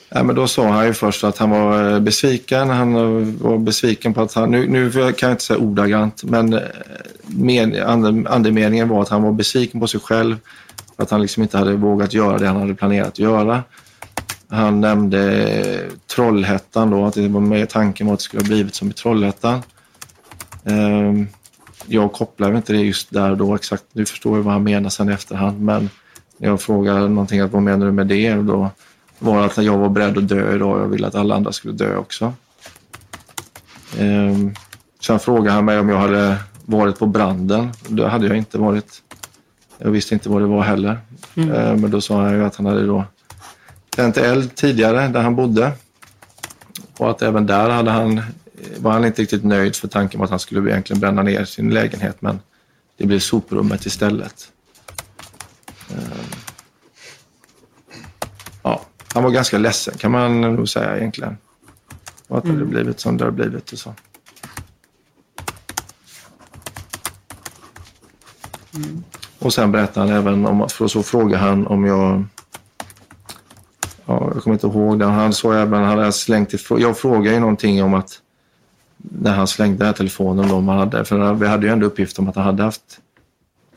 Ja, 0.10 0.24
men 0.24 0.36
då 0.36 0.48
sa 0.48 0.68
han 0.68 0.86
ju 0.86 0.94
först 0.94 1.24
att 1.24 1.38
han 1.38 1.50
var 1.50 1.94
eh, 1.94 2.00
besviken. 2.00 2.70
Han 2.70 2.96
eh, 2.96 3.34
var 3.44 3.58
besviken 3.58 4.14
på 4.14 4.22
att 4.22 4.34
han, 4.34 4.52
nu, 4.52 4.68
nu 4.68 4.92
kan 4.92 5.30
jag 5.30 5.32
inte 5.32 5.44
säga 5.44 5.60
ordagrant, 5.60 6.24
men 6.24 6.54
eh, 6.54 6.62
men, 7.22 7.76
ande- 7.76 8.30
andemeningen 8.30 8.90
var 8.90 9.02
att 9.02 9.10
han 9.10 9.24
var 9.24 9.32
besviken 9.32 9.82
på 9.82 9.88
sig 9.88 10.00
själv 10.00 10.38
för 10.96 11.04
att 11.04 11.12
han 11.12 11.22
liksom 11.22 11.44
inte 11.44 11.58
hade 11.58 11.74
vågat 11.76 12.14
göra 12.14 12.38
det 12.38 12.48
han 12.48 12.58
hade 12.58 12.76
planerat 12.76 13.08
att 13.08 13.20
göra. 13.20 13.64
Han 14.50 14.82
nämnde 14.82 15.90
Trollhättan 16.16 16.90
då, 16.90 17.06
att 17.06 17.14
det 17.14 17.28
var 17.28 17.42
med 17.42 17.70
tanken 17.70 18.08
var 18.08 18.14
att 18.14 18.20
det 18.20 18.24
skulle 18.24 18.44
ha 18.44 18.48
blivit 18.48 18.76
som 18.76 18.90
i 18.90 18.94
Trollhättan. 18.94 19.62
Ehm, 20.66 21.28
Jag 21.88 22.14
kopplar 22.14 22.56
inte 22.58 22.74
det 22.74 22.80
just 22.80 23.12
där 23.12 23.36
då 23.36 23.56
exakt. 23.56 23.84
Nu 23.94 24.06
förstår 24.06 24.38
jag 24.38 24.44
vad 24.44 24.54
han 24.54 24.64
menar 24.64 24.90
sen 24.90 25.10
i 25.10 25.14
efterhand, 25.14 25.62
men 25.62 25.90
när 26.38 26.48
jag 26.48 26.62
frågar 26.62 27.08
någonting, 27.08 27.50
vad 27.50 27.62
menar 27.62 27.86
du 27.86 27.92
med 27.92 28.08
det? 28.08 28.34
Då 28.34 28.70
var 29.20 29.40
det 29.40 29.46
att 29.46 29.58
jag 29.58 29.78
var 29.78 29.90
beredd 29.90 30.18
att 30.18 30.28
dö 30.28 30.56
idag 30.56 30.76
och 30.76 30.82
jag 30.82 30.88
ville 30.88 31.08
att 31.08 31.16
alla 31.16 31.36
andra 31.36 31.52
skulle 31.52 31.74
dö 31.74 31.98
också. 31.98 32.34
Ehm, 33.98 34.54
Sen 35.02 35.20
frågade 35.20 35.52
han 35.52 35.66
mig 35.66 35.80
om 35.80 35.90
jag 35.90 35.98
hade 35.98 36.38
varit 36.66 37.00
på 37.00 37.06
branden. 37.06 37.72
Det 37.88 38.08
hade 38.08 38.28
jag 38.28 38.38
inte 38.38 38.58
varit. 38.58 39.02
Jag 39.78 39.92
visste 39.92 40.14
inte 40.14 40.30
vad 40.30 40.42
det 40.42 40.46
var 40.48 40.62
heller. 40.62 41.00
Mm. 41.36 41.52
Ehm, 41.52 41.82
Men 41.82 41.92
då 41.92 42.02
sa 42.02 42.22
han 42.22 42.34
ju 42.34 42.46
att 42.46 42.56
han 42.56 42.66
hade 42.66 42.86
då 42.86 43.04
tänt 43.90 44.18
eld 44.18 44.56
tidigare 44.56 45.08
där 45.08 45.22
han 45.22 45.36
bodde. 45.36 45.72
Och 46.98 47.10
att 47.10 47.22
även 47.22 47.46
där 47.46 47.70
hade 47.70 47.92
han, 47.92 48.22
var 48.78 48.92
han 48.92 49.06
inte 49.06 49.22
riktigt 49.22 49.44
nöjd 49.44 49.76
för 49.76 49.88
tanken 49.88 50.20
var 50.20 50.26
att 50.26 50.30
han 50.30 50.40
skulle 50.40 50.72
egentligen 50.72 51.00
bränna 51.00 51.24
ner 51.24 51.46
sin 51.46 51.70
lägenhet 51.70 52.22
men 52.22 52.40
det 52.98 53.06
blev 53.06 53.20
soprummet 53.20 53.86
istället. 53.86 54.52
Ehm, 55.90 55.98
Ja, 58.64 58.82
han 59.14 59.24
var 59.24 59.32
ganska 59.32 59.58
ledsen 59.58 59.98
kan 59.98 60.12
man 60.12 60.42
nog 60.42 60.70
säga 60.70 60.98
egentligen. 60.98 61.38
Och 62.28 62.38
att 62.38 62.44
det 62.44 62.50
hade 62.50 62.62
Mm. 62.62 62.74
blivit 62.74 63.00
som 63.00 63.18
det 63.18 63.24
har 63.24 63.32
blivit 63.32 63.72
och 63.72 63.80
så. 63.80 63.94
Och 69.40 69.54
sen 69.54 69.72
berättade 69.72 70.08
han 70.08 70.18
även 70.18 70.46
om 70.46 70.62
att, 70.62 70.72
för 70.72 70.88
så 70.88 71.04
frågade 71.04 71.38
han 71.44 71.68
om 71.68 71.86
jag 71.86 72.24
Ja, 74.06 74.32
jag 74.34 74.44
kommer 74.44 74.54
inte 74.56 74.68
ihåg 74.68 75.00
det. 75.00 75.06
Han 75.06 75.34
sa 75.34 75.54
även, 75.54 75.84
han 75.84 75.98
hade 75.98 76.12
slängt 76.12 76.54
ifrån, 76.54 76.82
jag 76.82 76.98
frågade 76.98 77.34
ju 77.34 77.40
någonting 77.40 77.84
om 77.84 77.94
att 77.94 78.22
när 79.02 79.34
han 79.34 79.48
slängde 79.48 79.78
den 79.78 79.88
här 79.88 79.94
telefonen 79.94 80.48
då, 80.48 80.56
om 80.56 80.68
han 80.68 80.78
hade, 80.78 81.06
för 81.06 81.34
vi 81.34 81.48
hade 81.48 81.66
ju 81.66 81.74
ändå 81.74 81.86
uppgift 81.86 82.20
om 82.20 82.30
att 82.30 82.36
han 82.36 82.46
hade 82.46 82.64
haft 82.64 83.00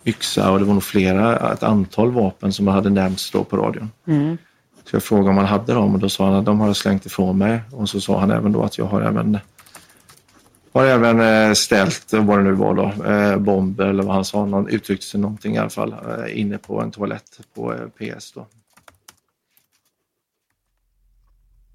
yxa 0.04 0.50
och 0.50 0.58
det 0.58 0.64
var 0.64 0.74
nog 0.74 0.82
flera, 0.82 1.52
ett 1.52 1.62
antal 1.62 2.10
vapen 2.10 2.52
som 2.52 2.68
hade 2.68 2.90
nämnts 2.90 3.30
då 3.30 3.44
på 3.44 3.56
radion. 3.56 3.90
Mm. 4.06 4.38
Så 4.84 4.96
jag 4.96 5.02
frågade 5.02 5.30
om 5.30 5.36
han 5.36 5.46
hade 5.46 5.74
dem 5.74 5.94
och 5.94 6.00
då 6.00 6.08
sa 6.08 6.26
han 6.26 6.34
att 6.34 6.44
de 6.44 6.60
har 6.60 6.66
jag 6.66 6.76
slängt 6.76 7.06
ifrån 7.06 7.38
mig. 7.38 7.60
Och 7.70 7.88
så 7.88 8.00
sa 8.00 8.20
han 8.20 8.30
även 8.30 8.52
då 8.52 8.62
att 8.62 8.78
jag 8.78 8.84
har 8.84 9.02
även 9.02 9.38
har 10.72 10.84
även 10.84 11.20
eh, 11.20 11.52
ställt, 11.52 12.12
vad 12.12 12.38
det 12.38 12.42
nu 12.42 12.52
var 12.52 12.74
då, 12.74 13.04
eh, 13.04 13.36
bomber 13.36 13.86
eller 13.86 14.02
vad 14.02 14.14
han 14.14 14.24
sa, 14.24 14.46
han 14.46 14.68
uttryckte 14.68 15.06
sig 15.06 15.20
någonting 15.20 15.54
i 15.54 15.58
alla 15.58 15.70
fall, 15.70 15.92
eh, 15.92 16.40
inne 16.40 16.58
på 16.58 16.80
en 16.80 16.90
toalett 16.90 17.40
på 17.54 17.74
PS 17.98 18.32
då. 18.32 18.46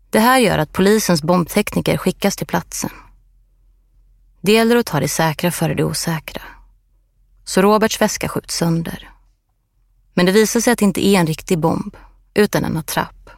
Det 0.09 0.19
här 0.19 0.39
gör 0.39 0.57
att 0.57 0.73
polisens 0.73 1.23
bombtekniker 1.23 1.97
skickas 1.97 2.35
till 2.35 2.47
platsen. 2.47 2.89
Det 4.41 4.51
gäller 4.51 4.75
att 4.75 4.85
ta 4.85 4.99
det 4.99 5.07
säkra 5.07 5.51
före 5.51 5.73
det 5.73 5.83
osäkra. 5.83 6.41
Så 7.45 7.61
Roberts 7.61 8.01
väska 8.01 8.29
skjuts 8.29 8.55
sönder. 8.55 9.09
Men 10.13 10.25
det 10.25 10.31
visar 10.31 10.59
sig 10.59 10.73
att 10.73 10.79
det 10.79 10.85
inte 10.85 11.05
är 11.07 11.19
en 11.19 11.27
riktig 11.27 11.59
bomb, 11.59 11.97
utan 12.33 12.63
en 12.63 12.77
attrapp. 12.77 13.29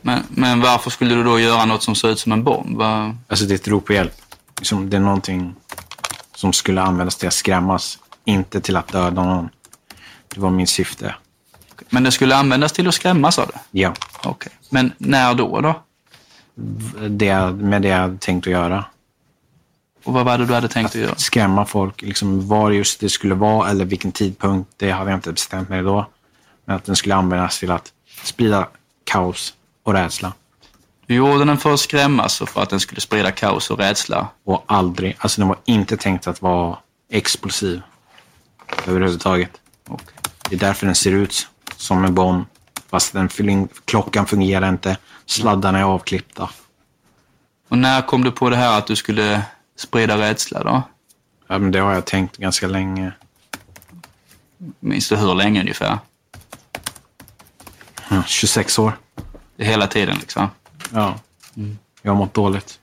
Men, 0.00 0.22
men 0.28 0.60
varför 0.60 0.90
skulle 0.90 1.14
du 1.14 1.24
då 1.24 1.40
göra 1.40 1.64
något 1.64 1.82
som 1.82 1.94
ser 1.94 2.08
ut 2.08 2.18
som 2.18 2.32
en 2.32 2.44
bomb? 2.44 2.76
Va? 2.76 3.16
Alltså 3.28 3.44
det 3.44 3.54
är 3.54 3.58
ett 3.58 3.68
rop 3.68 3.84
på 3.84 3.92
hjälp. 3.92 4.14
Det 4.86 4.96
är 4.96 5.00
någonting 5.00 5.54
som 6.34 6.52
skulle 6.52 6.82
användas 6.82 7.16
till 7.16 7.28
att 7.28 7.34
skrämmas, 7.34 7.98
inte 8.24 8.60
till 8.60 8.76
att 8.76 8.88
döda 8.88 9.24
någon. 9.24 9.48
Det 10.28 10.40
var 10.40 10.50
min 10.50 10.66
syfte. 10.66 11.14
Men 11.90 12.02
det 12.02 12.12
skulle 12.12 12.36
användas 12.36 12.72
till 12.72 12.88
att 12.88 12.94
skrämma 12.94 13.32
sa 13.32 13.46
du? 13.46 13.80
Ja. 13.80 13.94
Okej. 14.22 14.52
Men 14.70 14.92
när 14.98 15.34
då 15.34 15.60
då? 15.60 15.82
Det, 17.08 17.52
med 17.52 17.82
det 17.82 17.88
jag 17.88 18.20
tänkt 18.20 18.46
att 18.46 18.52
göra. 18.52 18.84
Och 20.04 20.12
vad 20.12 20.24
var 20.24 20.38
det 20.38 20.46
du 20.46 20.54
hade 20.54 20.68
tänkt 20.68 20.88
att 20.88 20.94
göra? 21.00 21.16
Skrämma 21.16 21.66
folk. 21.66 22.02
Liksom 22.02 22.48
var 22.48 22.70
just 22.70 23.00
det 23.00 23.08
skulle 23.08 23.34
vara 23.34 23.70
eller 23.70 23.84
vilken 23.84 24.12
tidpunkt, 24.12 24.70
det 24.76 24.90
hade 24.90 25.10
jag 25.10 25.16
inte 25.16 25.32
bestämt 25.32 25.68
mig 25.68 25.82
då. 25.82 26.06
Men 26.64 26.76
att 26.76 26.84
den 26.84 26.96
skulle 26.96 27.14
användas 27.14 27.58
till 27.58 27.70
att 27.70 27.92
sprida 28.22 28.68
kaos 29.04 29.54
och 29.82 29.92
rädsla. 29.92 30.32
Du 31.06 31.14
gjorde 31.14 31.44
den 31.44 31.58
för 31.58 31.74
att 31.74 31.80
skrämmas 31.80 32.40
och 32.40 32.48
för 32.48 32.62
att 32.62 32.70
den 32.70 32.80
skulle 32.80 33.00
sprida 33.00 33.30
kaos 33.30 33.70
och 33.70 33.78
rädsla. 33.78 34.28
Och 34.44 34.64
aldrig, 34.66 35.16
alltså 35.18 35.40
den 35.40 35.48
var 35.48 35.58
inte 35.64 35.96
tänkt 35.96 36.26
att 36.26 36.42
vara 36.42 36.78
explosiv 37.10 37.82
överhuvudtaget. 38.86 39.50
Okej. 39.88 40.06
Det 40.48 40.54
är 40.54 40.60
därför 40.60 40.86
den 40.86 40.94
ser 40.94 41.12
ut 41.12 41.48
som 41.76 42.04
en 42.04 42.14
bomb. 42.14 42.44
Fast 42.90 43.12
den, 43.12 43.68
klockan 43.84 44.26
fungerar 44.26 44.68
inte, 44.68 44.96
sladdarna 45.26 45.78
är 45.78 45.82
avklippta. 45.82 46.50
Och 47.68 47.78
när 47.78 48.02
kom 48.02 48.24
du 48.24 48.30
på 48.30 48.50
det 48.50 48.56
här 48.56 48.78
att 48.78 48.86
du 48.86 48.96
skulle 48.96 49.42
sprida 49.76 50.18
rädsla 50.18 50.62
då? 50.64 50.82
Ja, 51.48 51.58
men 51.58 51.70
det 51.70 51.78
har 51.78 51.92
jag 51.94 52.04
tänkt 52.04 52.36
ganska 52.36 52.66
länge. 52.66 53.12
Minns 54.80 55.08
du 55.08 55.16
hur 55.16 55.34
länge 55.34 55.60
ungefär? 55.60 55.98
Ja, 58.10 58.22
26 58.26 58.78
år. 58.78 58.98
Hela 59.58 59.86
tiden 59.86 60.16
liksom? 60.20 60.48
Ja. 60.92 61.14
Jag 62.02 62.12
har 62.12 62.18
mått 62.18 62.34
dåligt. 62.34 62.78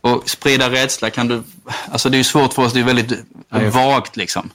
Och 0.00 0.30
sprida 0.30 0.70
rädsla 0.70 1.10
kan 1.10 1.28
du... 1.28 1.42
Alltså 1.90 2.10
det 2.10 2.16
är 2.16 2.18
ju 2.18 2.24
svårt 2.24 2.52
för 2.52 2.62
oss, 2.64 2.72
det 2.72 2.80
är 2.80 2.84
väldigt 2.84 3.10
Ja, 3.48 3.62
jag- 3.62 3.70
vagt 3.70 4.16
liksom. 4.16 4.50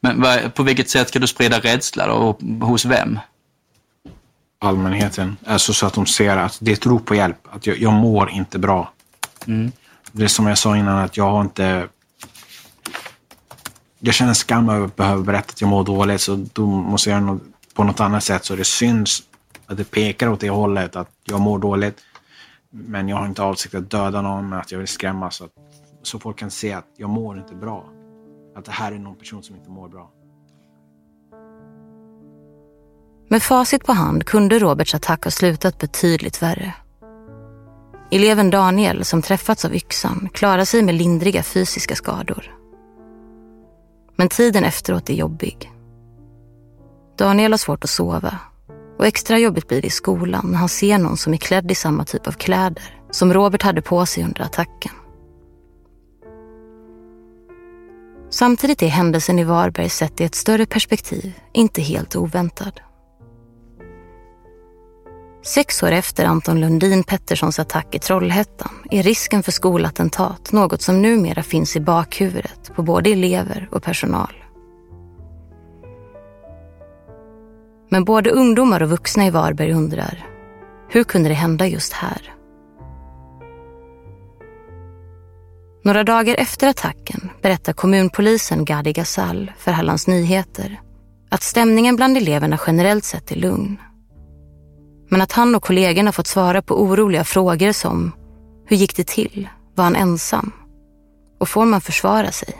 Men 0.00 0.50
på 0.50 0.62
vilket 0.62 0.90
sätt 0.90 1.08
ska 1.08 1.18
du 1.18 1.26
sprida 1.26 1.58
rädsla 1.60 2.06
då? 2.06 2.12
Och 2.12 2.40
hos 2.68 2.84
vem? 2.84 3.18
Allmänheten. 4.62 5.36
Alltså 5.46 5.72
så 5.72 5.86
att 5.86 5.94
de 5.94 6.06
ser 6.06 6.36
att 6.36 6.58
det 6.60 6.70
är 6.70 6.72
ett 6.72 6.86
rop 6.86 7.06
på 7.06 7.14
hjälp. 7.14 7.48
Att 7.50 7.66
jag, 7.66 7.78
jag 7.78 7.92
mår 7.92 8.30
inte 8.30 8.58
bra. 8.58 8.92
Mm. 9.46 9.72
Det 10.12 10.24
är 10.24 10.28
som 10.28 10.46
jag 10.46 10.58
sa 10.58 10.76
innan, 10.76 10.98
att 10.98 11.16
jag 11.16 11.30
har 11.30 11.40
inte... 11.40 11.88
Jag 13.98 14.14
känner 14.14 14.34
skam 14.34 14.68
över 14.68 14.86
att 14.86 14.96
behöva 14.96 15.22
berätta 15.22 15.50
att 15.50 15.60
jag 15.60 15.70
mår 15.70 15.84
dåligt, 15.84 16.20
så 16.20 16.46
då 16.52 16.66
måste 16.66 17.10
jag 17.10 17.16
göra 17.16 17.32
något, 17.32 17.42
på 17.74 17.84
något 17.84 18.00
annat 18.00 18.24
sätt 18.24 18.44
så 18.44 18.56
det 18.56 18.64
syns 18.64 19.22
att 19.66 19.76
det 19.76 19.84
pekar 19.84 20.28
åt 20.28 20.40
det 20.40 20.50
hållet, 20.50 20.96
att 20.96 21.10
jag 21.24 21.40
mår 21.40 21.58
dåligt. 21.58 22.00
Men 22.70 23.08
jag 23.08 23.16
har 23.16 23.26
inte 23.26 23.42
avsikt 23.42 23.74
att 23.74 23.90
döda 23.90 24.22
någon, 24.22 24.48
men 24.48 24.58
att 24.58 24.72
jag 24.72 24.78
vill 24.78 24.88
skrämma 24.88 25.30
så, 25.30 25.44
att, 25.44 25.50
så 26.02 26.18
folk 26.18 26.38
kan 26.38 26.50
se 26.50 26.72
att 26.72 26.86
jag 26.96 27.10
mår 27.10 27.38
inte 27.38 27.54
bra. 27.54 27.84
Att 28.56 28.64
det 28.64 28.72
här 28.72 28.92
är 28.92 28.98
någon 28.98 29.16
person 29.16 29.42
som 29.42 29.56
inte 29.56 29.70
mår 29.70 29.88
bra. 29.88 30.10
Med 33.32 33.42
facit 33.42 33.84
på 33.84 33.92
hand 33.92 34.26
kunde 34.26 34.58
Roberts 34.58 34.94
attack 34.94 35.24
ha 35.24 35.30
slutat 35.30 35.78
betydligt 35.78 36.42
värre. 36.42 36.74
Eleven 38.10 38.50
Daniel, 38.50 39.04
som 39.04 39.22
träffats 39.22 39.64
av 39.64 39.74
yxan, 39.74 40.28
klarar 40.32 40.64
sig 40.64 40.82
med 40.82 40.94
lindriga 40.94 41.42
fysiska 41.42 41.94
skador. 41.94 42.56
Men 44.16 44.28
tiden 44.28 44.64
efteråt 44.64 45.10
är 45.10 45.14
jobbig. 45.14 45.70
Daniel 47.18 47.52
har 47.52 47.58
svårt 47.58 47.84
att 47.84 47.90
sova 47.90 48.38
och 48.98 49.06
extra 49.06 49.38
jobbigt 49.38 49.68
blir 49.68 49.80
det 49.80 49.86
i 49.86 49.90
skolan 49.90 50.46
när 50.50 50.58
han 50.58 50.68
ser 50.68 50.98
någon 50.98 51.16
som 51.16 51.32
är 51.32 51.38
klädd 51.38 51.70
i 51.70 51.74
samma 51.74 52.04
typ 52.04 52.26
av 52.26 52.32
kläder 52.32 52.84
som 53.10 53.34
Robert 53.34 53.62
hade 53.62 53.82
på 53.82 54.06
sig 54.06 54.24
under 54.24 54.42
attacken. 54.42 54.92
Samtidigt 58.30 58.82
är 58.82 58.88
händelsen 58.88 59.38
i 59.38 59.44
Varberg 59.44 59.88
sett 59.88 60.20
i 60.20 60.24
ett 60.24 60.34
större 60.34 60.66
perspektiv 60.66 61.32
inte 61.52 61.82
helt 61.82 62.16
oväntad. 62.16 62.80
Sex 65.44 65.82
år 65.82 65.92
efter 65.92 66.24
Anton 66.24 66.60
Lundin 66.60 67.04
Petterssons 67.04 67.58
attack 67.58 67.94
i 67.94 67.98
Trollhättan 67.98 68.72
är 68.90 69.02
risken 69.02 69.42
för 69.42 69.52
skolattentat 69.52 70.52
något 70.52 70.82
som 70.82 71.02
numera 71.02 71.42
finns 71.42 71.76
i 71.76 71.80
bakhuvudet 71.80 72.74
på 72.74 72.82
både 72.82 73.10
elever 73.10 73.68
och 73.72 73.82
personal. 73.82 74.34
Men 77.88 78.04
både 78.04 78.30
ungdomar 78.30 78.82
och 78.82 78.90
vuxna 78.90 79.26
i 79.26 79.30
Varberg 79.30 79.72
undrar, 79.72 80.26
hur 80.88 81.04
kunde 81.04 81.28
det 81.28 81.34
hända 81.34 81.66
just 81.66 81.92
här? 81.92 82.34
Några 85.84 86.04
dagar 86.04 86.34
efter 86.38 86.68
attacken 86.68 87.30
berättar 87.42 87.72
kommunpolisen 87.72 88.64
Gadi 88.64 88.92
Ghazal 88.92 89.52
för 89.58 89.72
Hallands 89.72 90.06
Nyheter 90.06 90.80
att 91.30 91.42
stämningen 91.42 91.96
bland 91.96 92.16
eleverna 92.16 92.58
generellt 92.66 93.04
sett 93.04 93.32
är 93.32 93.36
lugn. 93.36 93.78
Men 95.12 95.20
att 95.20 95.32
han 95.32 95.54
och 95.54 95.62
kollegorna 95.62 96.12
fått 96.12 96.26
svara 96.26 96.62
på 96.62 96.82
oroliga 96.82 97.24
frågor 97.24 97.72
som 97.72 98.12
Hur 98.66 98.76
gick 98.76 98.96
det 98.96 99.06
till? 99.06 99.48
Var 99.74 99.84
han 99.84 99.96
ensam? 99.96 100.52
Och 101.40 101.48
får 101.48 101.64
man 101.64 101.80
försvara 101.80 102.32
sig? 102.32 102.54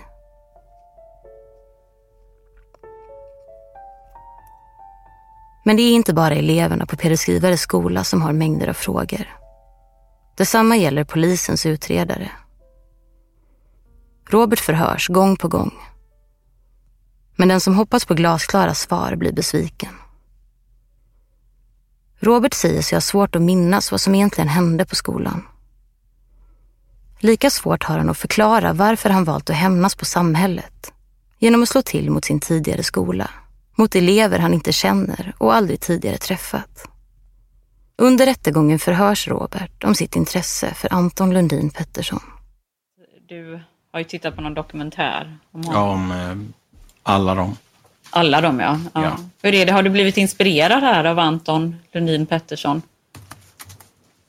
Men 5.64 5.76
det 5.76 5.82
är 5.82 5.94
inte 5.94 6.14
bara 6.14 6.34
eleverna 6.34 6.86
på 6.86 6.96
Peder 6.96 7.16
Skrivares 7.16 7.60
skola 7.60 8.04
som 8.04 8.22
har 8.22 8.32
mängder 8.32 8.68
av 8.68 8.74
frågor. 8.74 9.26
Detsamma 10.36 10.76
gäller 10.76 11.04
polisens 11.04 11.66
utredare. 11.66 12.30
Robert 14.28 14.60
förhörs 14.60 15.08
gång 15.08 15.36
på 15.36 15.48
gång. 15.48 15.74
Men 17.36 17.48
den 17.48 17.60
som 17.60 17.74
hoppas 17.74 18.04
på 18.04 18.14
glasklara 18.14 18.74
svar 18.74 19.16
blir 19.16 19.32
besviken. 19.32 20.01
Robert 22.22 22.54
säger 22.54 22.82
sig 22.82 22.96
ha 22.96 23.00
svårt 23.00 23.36
att 23.36 23.42
minnas 23.42 23.90
vad 23.90 24.00
som 24.00 24.14
egentligen 24.14 24.48
hände 24.48 24.84
på 24.84 24.94
skolan. 24.94 25.46
Lika 27.20 27.50
svårt 27.50 27.84
har 27.84 27.98
han 27.98 28.10
att 28.10 28.18
förklara 28.18 28.72
varför 28.72 29.10
han 29.10 29.24
valt 29.24 29.50
att 29.50 29.56
hämnas 29.56 29.94
på 29.94 30.04
samhället 30.04 30.92
genom 31.38 31.62
att 31.62 31.68
slå 31.68 31.82
till 31.82 32.10
mot 32.10 32.24
sin 32.24 32.40
tidigare 32.40 32.82
skola, 32.82 33.30
mot 33.76 33.94
elever 33.94 34.38
han 34.38 34.54
inte 34.54 34.72
känner 34.72 35.32
och 35.38 35.54
aldrig 35.54 35.80
tidigare 35.80 36.18
träffat. 36.18 36.88
Under 37.96 38.26
rättegången 38.26 38.78
förhörs 38.78 39.28
Robert 39.28 39.84
om 39.84 39.94
sitt 39.94 40.16
intresse 40.16 40.74
för 40.74 40.92
Anton 40.92 41.34
Lundin 41.34 41.70
Pettersson. 41.70 42.22
Du 43.28 43.62
har 43.92 43.98
ju 43.98 44.04
tittat 44.04 44.36
på 44.36 44.42
någon 44.42 44.54
dokumentär 44.54 45.38
om 45.52 45.64
honom. 45.64 45.80
Ja, 45.80 45.92
om 45.92 46.12
eh, 46.12 47.12
alla 47.12 47.34
dem. 47.34 47.56
Alla 48.14 48.40
dem, 48.40 48.60
ja. 48.60 48.80
ja. 48.94 49.02
Ja. 49.02 49.18
Hur 49.42 49.54
är 49.54 49.66
det? 49.66 49.72
Har 49.72 49.82
du 49.82 49.90
blivit 49.90 50.16
inspirerad 50.16 50.80
här 50.80 51.04
av 51.04 51.18
Anton 51.18 51.76
Lundin 51.92 52.26
Pettersson? 52.26 52.82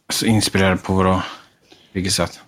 Så 0.09 0.25
inspirerad 0.25 0.83
på 0.83 0.93
vadå? 0.93 1.21
Vilket 1.91 2.13
sätt? 2.13 2.39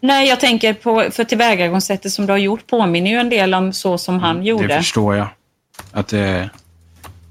Nej, 0.00 0.28
jag 0.28 0.40
tänker 0.40 0.74
på, 0.74 1.10
för 1.10 1.24
tillvägagångssättet 1.24 2.12
som 2.12 2.26
du 2.26 2.32
har 2.32 2.38
gjort 2.38 2.66
påminner 2.66 3.10
ju 3.10 3.16
en 3.16 3.30
del 3.30 3.54
om 3.54 3.72
så 3.72 3.98
som 3.98 4.18
han 4.18 4.44
gjorde. 4.44 4.66
Det 4.66 4.76
förstår 4.76 5.16
jag 5.16 5.26
att 5.92 6.08
det 6.08 6.50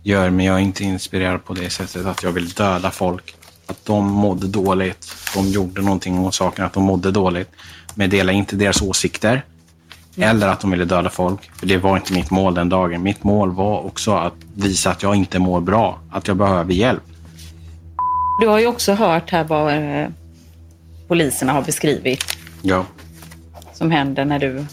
gör, 0.04 0.30
men 0.30 0.46
jag 0.46 0.56
är 0.56 0.60
inte 0.60 0.84
inspirerad 0.84 1.46
på 1.46 1.54
det 1.54 1.70
sättet 1.70 2.06
att 2.06 2.24
jag 2.24 2.32
vill 2.32 2.50
döda 2.50 2.92
folk. 2.92 3.36
Att 3.68 3.86
de 3.86 4.08
mådde 4.08 4.48
dåligt. 4.48 5.14
De 5.36 5.48
gjorde 5.48 5.82
någonting 5.82 6.20
åt 6.20 6.36
saken, 6.36 6.66
att 6.66 6.74
de 6.74 6.84
mådde 6.84 7.12
dåligt. 7.12 7.52
Men 7.96 8.04
jag 8.04 8.12
delar 8.12 8.34
inte 8.34 8.56
deras 8.56 8.82
åsikter. 8.82 9.46
Eller 10.18 10.48
att 10.48 10.60
de 10.60 10.72
ville 10.72 10.86
döda 10.86 11.10
folk. 11.10 11.52
För 11.56 11.66
det 11.68 11.78
var 11.78 11.98
inte 11.98 12.14
mitt 12.14 12.32
mål 12.32 12.54
den 12.54 12.70
dagen. 12.70 13.04
Mitt 13.04 13.24
mål 13.24 13.52
var 13.52 13.80
också 13.86 14.12
att 14.16 14.34
visa 14.56 14.92
att 14.92 15.04
jag 15.04 15.16
inte 15.16 15.40
mår 15.40 15.62
bra. 15.62 16.00
Att 16.12 16.28
jag 16.28 16.38
behöver 16.38 16.74
hjälp. 16.74 17.04
Du 18.42 18.48
har 18.48 18.60
ju 18.60 18.68
också 18.68 18.94
hört 18.94 19.30
här 19.32 19.44
vad 19.44 19.74
eh, 20.02 20.08
poliserna 21.08 21.54
har 21.54 21.62
beskrivit 21.62 22.24
Ja. 22.62 22.86
som 23.74 23.92
händer 23.92 24.26
när 24.26 24.40
du 24.40 24.66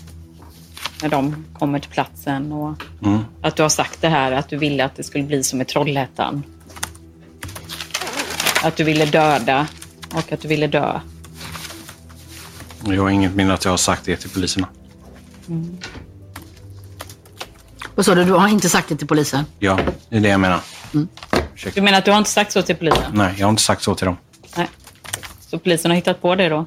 när 1.02 1.08
de 1.08 1.44
kommer 1.58 1.78
till 1.78 1.90
platsen 1.90 2.52
och 2.52 2.82
Mm. 3.04 3.18
att 3.42 3.56
du 3.56 3.62
har 3.62 3.68
sagt 3.68 4.00
det 4.00 4.08
här 4.08 4.32
att 4.32 4.48
du 4.48 4.56
ville 4.56 4.84
att 4.84 4.96
det 4.96 5.02
skulle 5.02 5.24
bli 5.24 5.42
som 5.42 5.60
i 5.60 5.64
Trollhättan. 5.64 6.42
Att 8.64 8.76
du 8.76 8.84
ville 8.84 9.04
döda 9.06 9.66
och 10.14 10.32
att 10.32 10.40
du 10.40 10.48
ville 10.48 10.66
dö. 10.66 11.00
Jag 12.84 13.02
har 13.02 13.10
inget 13.10 13.34
minne 13.34 13.54
att 13.54 13.64
jag 13.64 13.72
har 13.72 13.76
sagt 13.76 14.04
det 14.04 14.16
till 14.16 14.30
poliserna. 14.30 14.66
Vad 17.94 18.06
sa 18.06 18.14
du? 18.14 18.24
Du 18.24 18.32
har 18.32 18.48
inte 18.48 18.68
sagt 18.68 18.88
det 18.88 18.96
till 18.96 19.06
polisen? 19.06 19.44
Ja, 19.58 19.78
det 20.08 20.16
är 20.16 20.20
det 20.20 20.28
jag 20.28 20.40
menar. 20.40 20.60
Du 21.74 21.82
menar 21.82 21.98
att 21.98 22.04
du 22.04 22.10
har 22.10 22.18
inte 22.18 22.30
sagt 22.30 22.52
så 22.52 22.62
till 22.62 22.76
polisen? 22.76 23.12
Nej, 23.14 23.34
jag 23.38 23.46
har 23.46 23.50
inte 23.50 23.62
sagt 23.62 23.82
så 23.82 23.94
till 23.94 24.06
dem. 24.06 24.16
Nej. 24.56 24.68
Så 25.40 25.58
polisen 25.58 25.90
har 25.90 25.96
hittat 25.96 26.22
på 26.22 26.34
det 26.34 26.48
då? 26.48 26.66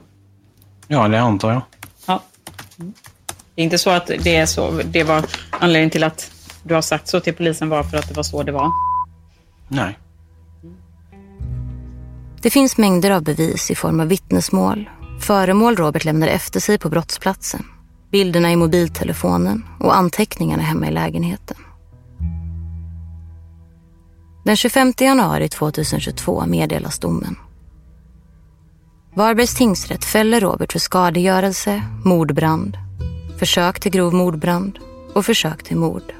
Ja, 0.87 1.07
det 1.07 1.21
antar 1.21 1.51
jag. 1.51 1.61
Ja. 2.05 2.23
Mm. 2.79 2.93
Det 3.55 3.61
är 3.61 3.63
inte 3.63 3.77
så 3.77 3.89
att 3.89 4.07
det 4.07 4.35
är 4.35 4.45
så. 4.45 4.81
Det 4.85 5.03
var 5.03 5.25
anledningen 5.49 5.89
till 5.89 6.03
att 6.03 6.31
du 6.63 6.73
har 6.73 6.81
sagt 6.81 7.07
så 7.07 7.19
till 7.19 7.33
polisen 7.33 7.69
var 7.69 7.83
för 7.83 7.97
att 7.97 8.07
det 8.07 8.13
var 8.13 8.23
så 8.23 8.43
det 8.43 8.51
var. 8.51 8.71
Nej. 9.67 9.97
Det 12.41 12.49
finns 12.49 12.77
mängder 12.77 13.11
av 13.11 13.23
bevis 13.23 13.71
i 13.71 13.75
form 13.75 13.99
av 13.99 14.07
vittnesmål, 14.07 14.89
föremål 15.21 15.75
Robert 15.75 16.05
lämnar 16.05 16.27
efter 16.27 16.59
sig 16.59 16.77
på 16.77 16.89
brottsplatsen, 16.89 17.65
bilderna 18.11 18.51
i 18.51 18.55
mobiltelefonen 18.55 19.65
och 19.79 19.95
anteckningarna 19.95 20.63
hemma 20.63 20.87
i 20.87 20.91
lägenheten. 20.91 21.57
Den 24.43 24.57
25 24.57 24.93
januari 24.99 25.49
2022 25.49 26.45
meddelas 26.45 26.99
domen. 26.99 27.35
Varbergs 29.15 29.55
tingsrätt 29.55 30.05
fäller 30.05 30.39
Robert 30.39 30.71
för 30.71 30.79
skadegörelse, 30.79 31.83
mordbrand, 32.05 32.77
försök 33.39 33.79
till 33.79 33.91
grov 33.91 34.13
mordbrand 34.13 34.79
och 35.13 35.25
försök 35.25 35.63
till 35.63 35.77
mord. 35.77 36.13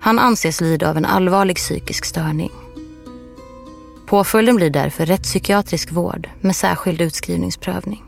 Han 0.00 0.18
anses 0.18 0.60
lida 0.60 0.90
av 0.90 0.96
en 0.96 1.04
allvarlig 1.04 1.56
psykisk 1.56 2.04
störning. 2.04 2.50
Påföljden 4.06 4.56
blir 4.56 4.70
därför 4.70 5.06
rättspsykiatrisk 5.06 5.92
vård 5.92 6.28
med 6.40 6.56
särskild 6.56 7.00
utskrivningsprövning. 7.00 8.07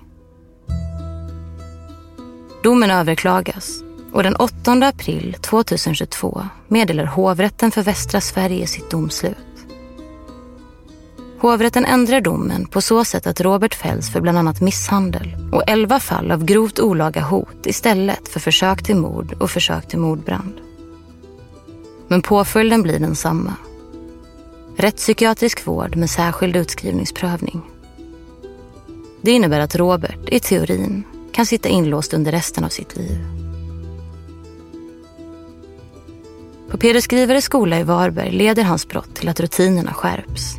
Domen 2.63 2.91
överklagas 2.91 3.83
och 4.13 4.23
den 4.23 4.37
8 4.37 4.73
april 4.73 5.37
2022 5.41 6.43
meddelar 6.69 7.05
hovrätten 7.05 7.71
för 7.71 7.83
västra 7.83 8.21
Sverige 8.21 8.67
sitt 8.67 8.91
domslut. 8.91 9.37
Hovrätten 11.39 11.85
ändrar 11.85 12.21
domen 12.21 12.67
på 12.67 12.81
så 12.81 13.05
sätt 13.05 13.27
att 13.27 13.41
Robert 13.41 13.75
fälls 13.75 14.13
för 14.13 14.21
bland 14.21 14.39
annat 14.39 14.61
misshandel 14.61 15.37
och 15.53 15.63
11 15.67 16.01
fall 16.01 16.31
av 16.31 16.45
grovt 16.45 16.79
olaga 16.79 17.21
hot 17.21 17.67
istället 17.67 18.29
för 18.29 18.41
försök 18.41 18.83
till 18.83 18.97
mord 18.97 19.33
och 19.33 19.51
försök 19.51 19.89
till 19.89 19.99
mordbrand. 19.99 20.61
Men 22.09 22.23
påföljden 22.23 22.83
blir 22.83 22.99
densamma. 22.99 23.55
Rättspsykiatrisk 24.77 25.67
vård 25.67 25.97
med 25.97 26.11
särskild 26.11 26.57
utskrivningsprövning. 26.57 27.63
Det 29.23 29.31
innebär 29.31 29.61
att 29.61 29.77
Robert, 29.77 30.29
i 30.29 30.41
teorin, 30.41 31.05
kan 31.33 31.47
sitta 31.47 31.69
inlåst 31.69 32.15
under 32.15 32.33
resten 32.33 32.65
av 32.65 32.69
sitt 32.69 32.97
liv. 32.97 33.19
På 36.71 36.79
Peder 36.79 37.01
Skrivares 37.01 37.45
skola 37.45 37.81
i 37.81 37.83
Varberg 37.83 38.31
leder 38.31 38.63
hans 38.63 38.89
brott 38.89 39.15
till 39.15 39.29
att 39.29 39.41
rutinerna 39.41 39.95
skärps. 39.95 40.57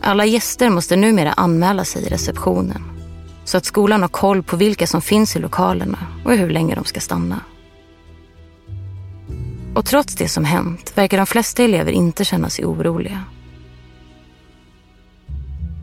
Alla 0.00 0.24
gäster 0.24 0.70
måste 0.70 0.96
numera 0.96 1.32
anmäla 1.32 1.84
sig 1.84 2.02
i 2.02 2.08
receptionen 2.08 2.82
så 3.44 3.56
att 3.56 3.64
skolan 3.64 4.02
har 4.02 4.08
koll 4.08 4.42
på 4.42 4.56
vilka 4.56 4.86
som 4.86 5.02
finns 5.02 5.36
i 5.36 5.38
lokalerna 5.38 5.98
och 6.24 6.32
hur 6.32 6.50
länge 6.50 6.74
de 6.74 6.84
ska 6.84 7.00
stanna. 7.00 7.40
Och 9.74 9.86
trots 9.86 10.14
det 10.14 10.28
som 10.28 10.44
hänt 10.44 10.92
verkar 10.94 11.16
de 11.16 11.26
flesta 11.26 11.62
elever 11.62 11.92
inte 11.92 12.24
känna 12.24 12.50
sig 12.50 12.64
oroliga. 12.64 13.24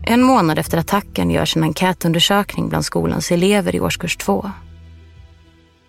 En 0.09 0.23
månad 0.23 0.59
efter 0.59 0.77
attacken 0.77 1.31
görs 1.31 1.55
en 1.57 1.63
enkätundersökning 1.63 2.69
bland 2.69 2.85
skolans 2.85 3.31
elever 3.31 3.75
i 3.75 3.79
årskurs 3.79 4.17
två. 4.17 4.51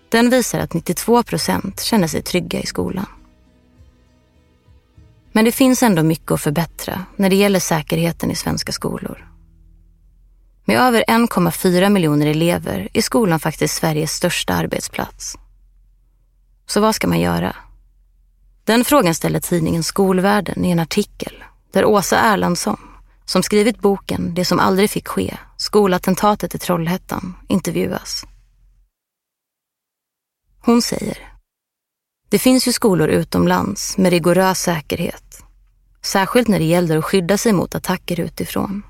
Den 0.08 0.30
visar 0.30 0.58
att 0.58 0.74
92 0.74 1.22
procent 1.22 1.80
känner 1.80 2.06
sig 2.06 2.22
trygga 2.22 2.60
i 2.60 2.66
skolan. 2.66 3.06
Men 5.32 5.44
det 5.44 5.52
finns 5.52 5.82
ändå 5.82 6.02
mycket 6.02 6.32
att 6.32 6.40
förbättra 6.40 7.04
när 7.16 7.30
det 7.30 7.36
gäller 7.36 7.60
säkerheten 7.60 8.30
i 8.30 8.34
svenska 8.34 8.72
skolor. 8.72 9.28
Med 10.64 10.78
över 10.78 11.04
1,4 11.08 11.90
miljoner 11.90 12.26
elever 12.26 12.88
är 12.92 13.02
skolan 13.02 13.40
faktiskt 13.40 13.74
Sveriges 13.74 14.12
största 14.12 14.54
arbetsplats. 14.54 15.38
Så 16.66 16.80
vad 16.80 16.94
ska 16.94 17.06
man 17.06 17.20
göra? 17.20 17.56
Den 18.64 18.84
frågan 18.84 19.14
ställer 19.14 19.40
tidningen 19.40 19.82
Skolvärlden 19.82 20.64
i 20.64 20.70
en 20.70 20.78
artikel 20.78 21.44
där 21.72 21.84
Åsa 21.84 22.18
Erlandsson, 22.18 22.87
som 23.28 23.42
skrivit 23.42 23.80
boken 23.80 24.34
Det 24.34 24.44
som 24.44 24.58
aldrig 24.58 24.90
fick 24.90 25.08
ske, 25.08 25.38
skolattentatet 25.56 26.54
i 26.54 26.58
Trollhättan, 26.58 27.34
intervjuas. 27.48 28.24
Hon 30.64 30.82
säger 30.82 31.38
det 32.30 32.38
finns 32.38 32.68
ju 32.68 32.72
skolor 32.72 33.08
utomlands 33.08 33.98
med 33.98 34.10
rigorös 34.10 34.60
säkerhet. 34.60 35.42
Särskilt 36.02 36.48
när 36.48 36.58
det 36.58 36.64
gäller 36.64 36.98
att 36.98 37.04
skydda 37.04 37.38
sig 37.38 37.52
mot 37.52 37.74
attacker 37.74 38.20
utifrån. 38.20 38.82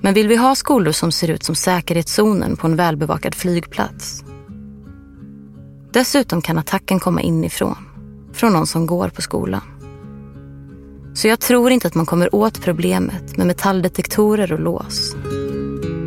Men 0.00 0.14
vill 0.14 0.28
vi 0.28 0.36
ha 0.36 0.54
skolor 0.54 0.92
som 0.92 1.12
ser 1.12 1.30
ut 1.30 1.42
som 1.42 1.54
säkerhetszonen 1.54 2.56
på 2.56 2.66
en 2.66 2.76
välbevakad 2.76 3.34
flygplats? 3.34 4.24
Dessutom 5.92 6.42
kan 6.42 6.58
attacken 6.58 7.00
komma 7.00 7.20
inifrån, 7.20 7.76
från 8.32 8.52
någon 8.52 8.66
som 8.66 8.86
går 8.86 9.08
på 9.08 9.22
skolan. 9.22 9.75
Så 11.16 11.28
jag 11.28 11.40
tror 11.40 11.70
inte 11.70 11.86
att 11.86 11.94
man 11.94 12.06
kommer 12.06 12.34
åt 12.34 12.62
problemet 12.62 13.36
med 13.36 13.46
metalldetektorer 13.46 14.52
och 14.52 14.60
lås. 14.60 15.16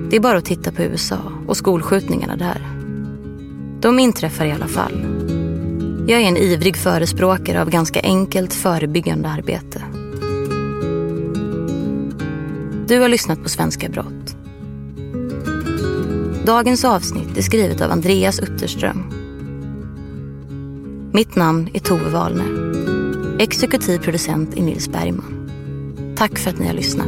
Det 0.09 0.15
är 0.15 0.19
bara 0.19 0.37
att 0.37 0.45
titta 0.45 0.71
på 0.71 0.81
USA 0.81 1.17
och 1.47 1.57
skolskjutningarna 1.57 2.35
där. 2.35 2.67
De 3.81 3.99
inträffar 3.99 4.45
i 4.45 4.51
alla 4.51 4.67
fall. 4.67 5.05
Jag 6.07 6.21
är 6.21 6.27
en 6.27 6.37
ivrig 6.37 6.77
förespråkare 6.77 7.61
av 7.61 7.69
ganska 7.69 8.01
enkelt 8.01 8.53
förebyggande 8.53 9.29
arbete. 9.29 9.83
Du 12.87 12.99
har 12.99 13.09
lyssnat 13.09 13.43
på 13.43 13.49
Svenska 13.49 13.89
Brott. 13.89 14.35
Dagens 16.45 16.85
avsnitt 16.85 17.37
är 17.37 17.41
skrivet 17.41 17.81
av 17.81 17.91
Andreas 17.91 18.39
Utterström. 18.39 19.03
Mitt 21.13 21.35
namn 21.35 21.69
är 21.73 21.79
Tove 21.79 22.09
Wahlne. 22.09 22.43
Exekutiv 23.41 23.99
producent 23.99 24.57
är 24.57 24.61
Nils 24.61 24.89
Bergman. 24.89 25.49
Tack 26.17 26.39
för 26.39 26.49
att 26.49 26.59
ni 26.59 26.67
har 26.67 26.73
lyssnat. 26.73 27.07